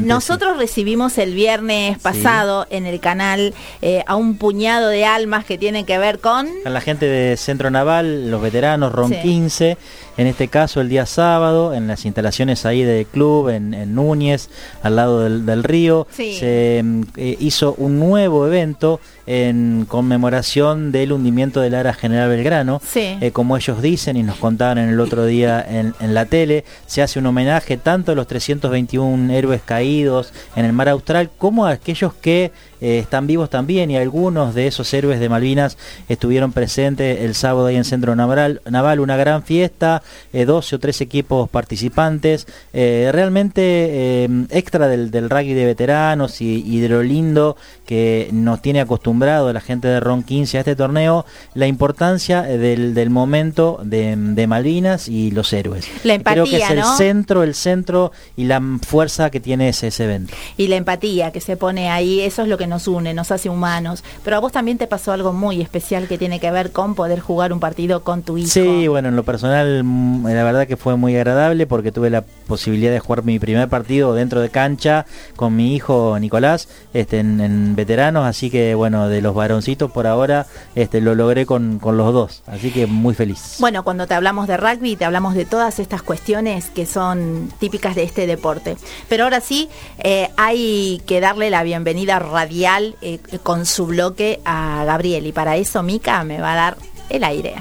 [0.01, 5.57] nosotros recibimos el viernes pasado en el canal eh, a un puñado de almas que
[5.57, 6.49] tienen que ver con...
[6.64, 9.77] A la gente de Centro Naval, los veteranos, RON 15.
[10.16, 14.51] En este caso, el día sábado, en las instalaciones ahí del club, en, Núñez,
[14.83, 21.61] al lado del, río, se mm, eh, hizo un nuevo evento en conmemoración del hundimiento
[21.61, 22.81] del Ara General Belgrano.
[22.95, 27.03] Eh, como ellos dicen y nos contaban en el otro día en, la tele, se
[27.03, 31.70] hace un homenaje tanto a los 321 héroes caídos en el mar austral como a
[31.70, 32.53] aquellos que
[32.83, 35.78] eh, están vivos también y algunos de esos héroes de Malvinas
[36.09, 40.03] estuvieron presentes el sábado ahí en Centro Naval, Naval una gran fiesta,
[40.33, 46.89] 12 eh, o 13 equipos participantes, eh, realmente extra del, rugby de veteranos y, de
[46.89, 47.57] lo lindo
[47.87, 51.24] que nos tiene acostumbrado la gente de Ron 15 a este torneo,
[51.55, 55.87] la importancia del, momento de, Malvinas y los héroes.
[56.03, 59.87] La empatía, Creo que es el centro, el centro y la fuerza que tiene ese,
[59.87, 60.35] ese evento.
[60.57, 63.51] Y la empatía que se pone ahí, eso es lo que nos une, nos hace
[63.51, 64.03] humanos.
[64.25, 67.20] Pero a vos también te pasó algo muy especial que tiene que ver con poder
[67.20, 68.49] jugar un partido con tu hijo.
[68.49, 72.23] Sí, bueno, en lo personal, mm, la verdad que fue muy agradable porque tuve la
[72.23, 75.05] posibilidad de jugar mi primer partido dentro de cancha
[75.37, 80.47] con mi hijo Nicolás, este, en, veteranos, así que bueno, de los varoncitos por ahora
[80.75, 83.57] este, lo logré con, con los dos, así que muy feliz.
[83.59, 87.95] Bueno, cuando te hablamos de rugby, te hablamos de todas estas cuestiones que son típicas
[87.95, 88.77] de este deporte.
[89.09, 89.68] Pero ahora sí,
[89.99, 95.27] eh, hay que darle la bienvenida radial eh, con su bloque a Gabriel.
[95.27, 96.77] Y para eso Mica me va a dar
[97.09, 97.55] el aire.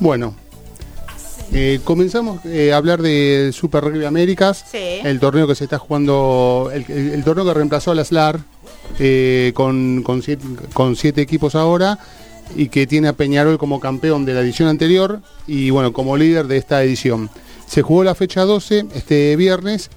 [0.00, 0.34] Bueno,
[1.52, 6.70] eh, comenzamos eh, a hablar del Super Rugby Américas, el torneo que se está jugando,
[6.72, 8.40] el, torneo que reemplazó a la SLAR
[9.54, 11.98] con, con, siete, equipos ahora
[12.56, 16.48] y que tiene a Peñarol como campeón de la edición anterior y bueno, como líder
[16.48, 17.30] de esta edición.
[17.66, 19.90] Se jugó la fecha 12 este viernes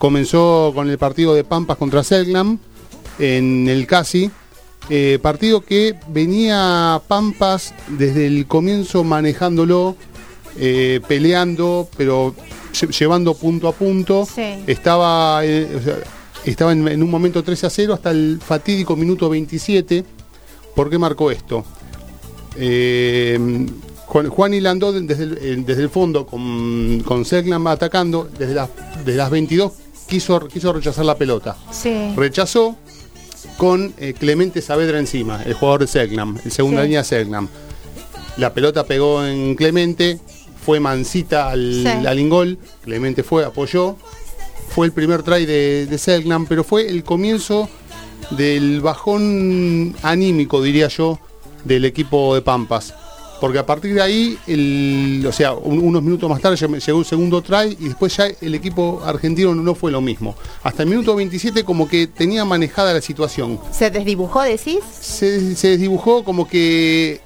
[0.00, 2.58] Comenzó con el partido de Pampas contra Selknam
[3.18, 4.30] en el Casi.
[4.88, 9.96] Eh, partido que venía Pampas desde el comienzo manejándolo,
[10.58, 12.34] eh, peleando, pero
[12.98, 14.26] llevando punto a punto.
[14.66, 15.68] Estaba, eh,
[16.46, 20.02] estaba en, un momento 3 a 0 hasta el fatídico minuto 27.
[20.74, 21.62] ¿Por qué marcó esto?
[24.06, 27.22] Juan Hilandó desde el, desde el fondo con, con
[27.66, 28.70] atacando desde las,
[29.04, 29.72] desde las 22
[30.10, 31.56] quiso, quiso rechazar la pelota.
[32.16, 32.76] Rechazó
[33.56, 37.48] con eh, Clemente Saavedra encima, el jugador de Selknam, el segunda línea Selknam.
[38.36, 40.20] La pelota pegó en Clemente,
[40.64, 43.96] fue mansita al, al, ingol, Clemente fue, apoyó.
[44.68, 47.68] Fue el primer try de, de Selknam, pero fue el comienzo
[48.30, 51.18] del bajón anímico, diría yo,
[51.64, 52.94] del equipo de Pampas
[53.40, 57.40] porque a partir de ahí, el, o sea, unos minutos más tarde llegó un segundo
[57.40, 60.36] try y después ya el equipo argentino no fue lo mismo.
[60.62, 63.58] Hasta el minuto 27 como que tenía manejada la situación.
[63.72, 64.80] ¿Se desdibujó, decís?
[65.00, 67.20] Se, desdibujó como que,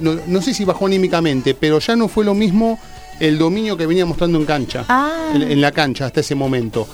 [0.00, 2.78] no, sé si bajó anímicamente, pero ya no fue lo mismo
[3.20, 5.30] el dominio que venía mostrando en cancha, ah.
[5.32, 6.88] en, la cancha hasta ese momento.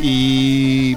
[0.00, 0.96] Y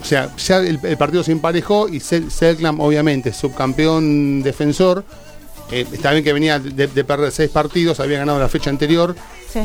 [0.00, 5.04] o sea, ya el, partido se emparejó y Selklam, obviamente, subcampeón defensor,
[5.70, 9.14] Eh, está bien que venía de, perder seis partidos, había ganado la fecha anterior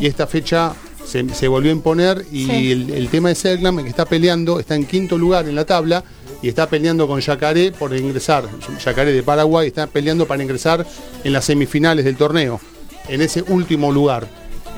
[0.02, 0.74] y esta fecha
[1.06, 5.18] se, volvió a imponer y el, tema de Selknam que está peleando, está en quinto
[5.18, 6.04] lugar en la tabla
[6.42, 8.46] y está peleando con Yacaré por ingresar,
[8.84, 10.86] Yacaré de Paraguay está peleando para ingresar
[11.24, 12.60] en las semifinales del torneo,
[13.08, 14.28] en ese último lugar.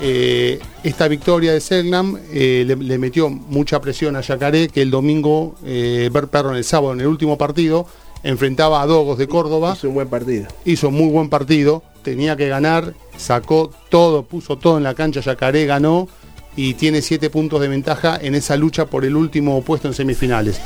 [0.01, 5.55] Eh, esta victoria de Selknam eh, le, metió mucha presión a Yacaré, que el domingo,
[5.65, 7.87] eh, perdón, el sábado en el último partido,
[8.25, 9.75] enfrentaba a Dogos de Córdoba.
[9.77, 10.47] Hizo un buen partido.
[10.65, 15.65] Hizo muy buen partido, tenía que ganar, sacó todo, puso todo en la cancha, Yacaré
[15.65, 16.09] ganó
[16.55, 20.59] y tiene siete puntos de ventaja en esa lucha por el último puesto en semifinales.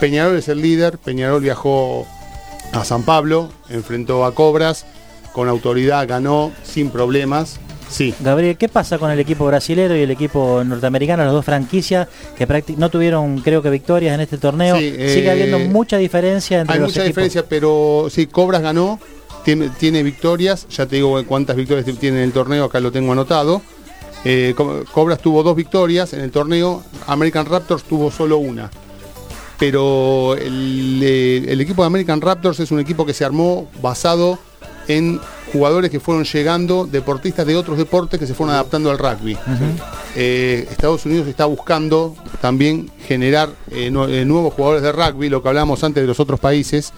[0.00, 2.04] Peñarol es el líder, Peñarol viajó
[2.72, 4.84] a San Pablo, enfrentó a Cobras,
[5.32, 7.60] con autoridad ganó sin problemas.
[7.88, 8.14] Sí.
[8.20, 12.46] Gabriel, ¿qué pasa con el equipo brasilero y el equipo norteamericano, las dos franquicias que
[12.76, 14.76] no tuvieron, creo que, victorias en este torneo?
[14.76, 18.98] Sigue habiendo eh, mucha diferencia entre hay mucha diferencia, pero sí, Cobras ganó,
[19.44, 23.12] tiene, tiene, victorias, ya te digo cuántas victorias tiene en el torneo, acá lo tengo
[23.12, 23.62] anotado.
[24.24, 24.54] Eh,
[24.92, 28.70] Cobras tuvo dos victorias en el torneo, American Raptors tuvo solo una
[29.58, 34.38] pero eh, el, equipo de American Raptors es un equipo que se armó basado
[34.88, 35.20] en
[35.54, 39.38] jugadores que fueron llegando, deportistas de otros deportes que se fueron adaptando al rugby.
[40.16, 45.84] Eh, Estados Unidos está buscando también generar eh, nuevos jugadores de rugby, lo que hablábamos
[45.84, 46.92] antes de los otros países.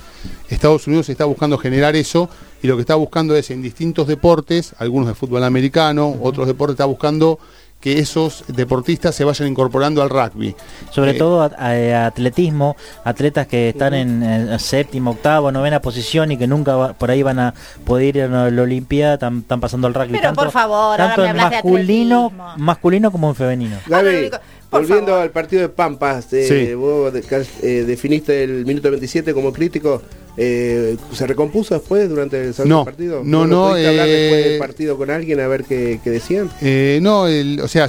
[0.49, 2.31] Estados Unidos está buscando generar eso
[2.63, 6.77] y lo que está buscando es en distintos deportes, algunos de fútbol americano, otros deportes
[6.77, 7.39] está buscando
[7.87, 10.57] que esos deportistas se vayan incorporando al rugby.
[10.91, 12.75] Sobre eh, todo a, atletismo,
[13.05, 17.55] atletas que están en, séptima, octava, novena posición y que nunca por ahí van a
[17.85, 20.19] poder ir a la Olimpiada, están, pasando al rugby.
[20.21, 23.77] Pero por favor, tanto en masculino, masculino como en femenino.
[23.87, 24.31] Gaby,
[24.69, 30.03] volviendo al partido de Pampas, eh, vos eh, definiste el minuto 27 como crítico.
[30.39, 33.23] Eh, ¿Se recompuso después durante el segundo partido?
[33.25, 33.71] No, no.
[33.71, 36.51] no eh, hablar después del partido con alguien a ver qué, decían?
[36.61, 37.89] Eh, no, o sea,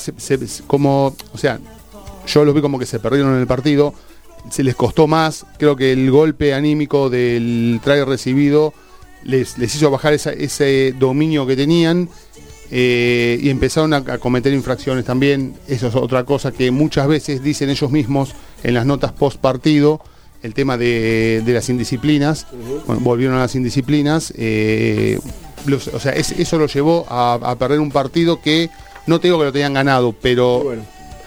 [0.66, 1.60] como, o sea,
[2.26, 3.94] yo los vi como que se perdieron en el partido,
[4.50, 8.74] se les costó más, creo que el golpe anímico del try recibido
[9.24, 12.08] les, les hizo bajar ese dominio que tenían
[12.70, 17.70] y empezaron a, a, cometer infracciones también, eso es otra cosa que muchas veces dicen
[17.70, 18.34] ellos mismos
[18.64, 20.02] en las notas post partido
[20.48, 22.48] el tema de, las indisciplinas,
[22.88, 25.20] volvieron a las indisciplinas, eh,
[25.94, 28.70] o sea, eso lo llevó a, perder un partido que
[29.06, 30.74] no te digo que lo tenían ganado, pero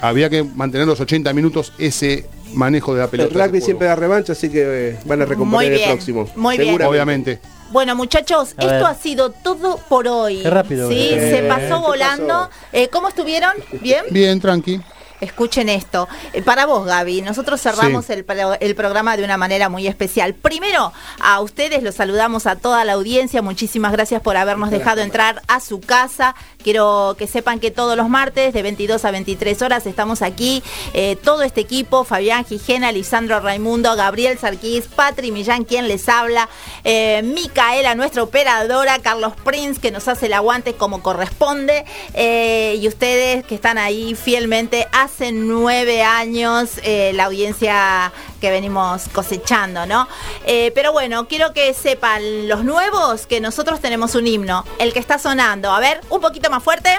[0.00, 3.34] había que mantener los 80 minutos ese manejo de la pelota.
[3.34, 6.26] El rugby siempre da revancha, así que eh, van a recomponer el próximo.
[6.34, 6.80] Muy bien.
[6.82, 7.38] Obviamente.
[7.70, 10.42] Bueno, muchachos, esto ha sido todo por hoy.
[10.42, 10.88] Qué rápido.
[10.88, 12.50] Sí, se pasó volando.
[12.72, 13.52] Eh, ¿Cómo estuvieron?
[13.80, 14.02] ¿Bien?
[14.10, 14.80] Bien, tranqui.
[15.20, 16.08] Escuchen esto.
[16.32, 20.34] Eh, para vos, Gaby, nosotros cerramos el, programa de una manera muy especial.
[20.34, 23.42] Primero, a ustedes los saludamos a toda la audiencia.
[23.42, 26.34] Muchísimas gracias por habernos dejado entrar a su casa.
[26.62, 30.62] Quiero que sepan que todos los martes, de 22 a 23 horas, estamos aquí.
[30.94, 36.48] Eh, todo este equipo, Fabián Gijena, Lisandro Raimundo, Gabriel Sarquís, Patri Millán, quien les habla,
[36.84, 43.44] eh, Micaela, nuestra operadora, Carlos Prince, que nos hace el aguante como corresponde, y ustedes
[43.44, 50.08] que están ahí fielmente a hace nueve años eh, la audiencia que venimos cosechando, ¿no?
[50.46, 55.00] Eh, pero bueno, quiero que sepan los nuevos que nosotros tenemos un himno, el que
[55.00, 55.72] está sonando.
[55.72, 56.90] A ver, un poquito más fuerte.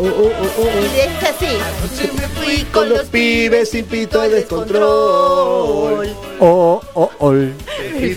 [0.00, 2.12] Oh, oh, oh, y dice así.
[2.14, 6.08] me fui con los pibes sin pito de descontrol.
[6.38, 7.34] Oh, oh, oh.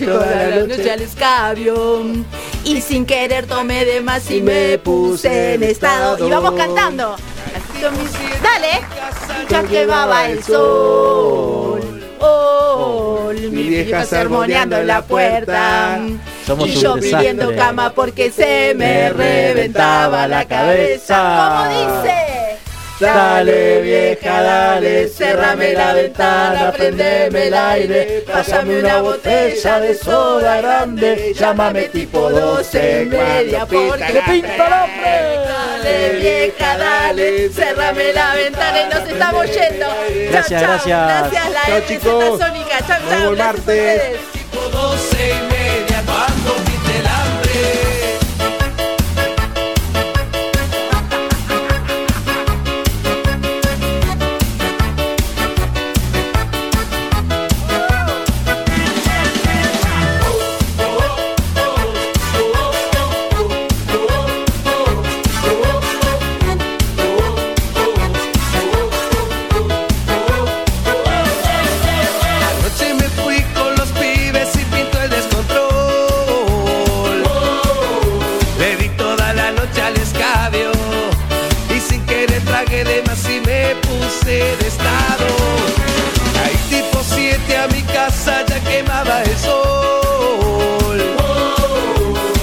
[0.04, 2.04] Toda la noche al escabio.
[2.64, 6.24] Y sin querer tomé de más y me puse en estado.
[6.24, 7.16] Y vamos cantando.
[8.42, 8.80] Dale.
[9.50, 11.80] Ya quemaba el sol.
[12.20, 16.00] Oh, mi vieja sermoneando en la puerta.
[16.66, 21.68] Y yo pidiendo cama porque se me reventaba la cabeza.
[21.68, 22.32] ¿Cómo dice?
[23.02, 31.34] Dale vieja, dale, cerrame la ventana, prendeme el aire, pásame una botella de soda grande,
[31.34, 35.36] llámame tipo 12 y media porque pinta el hombre.
[35.48, 39.86] Dale vieja, dale, cerrame la ventana y nos estamos yendo.
[40.30, 41.30] Gracias, gracias.
[41.32, 42.38] Gracias la chao, chicos.
[42.38, 42.78] Sónica.
[42.86, 43.32] Chao, chao.
[43.32, 44.02] Gracias
[44.42, 45.51] Tipo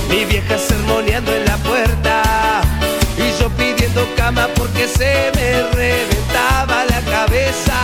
[0.09, 2.61] Mi vieja sermoneando en la puerta
[3.17, 7.75] y yo pidiendo cama porque se me reventaba la cabeza.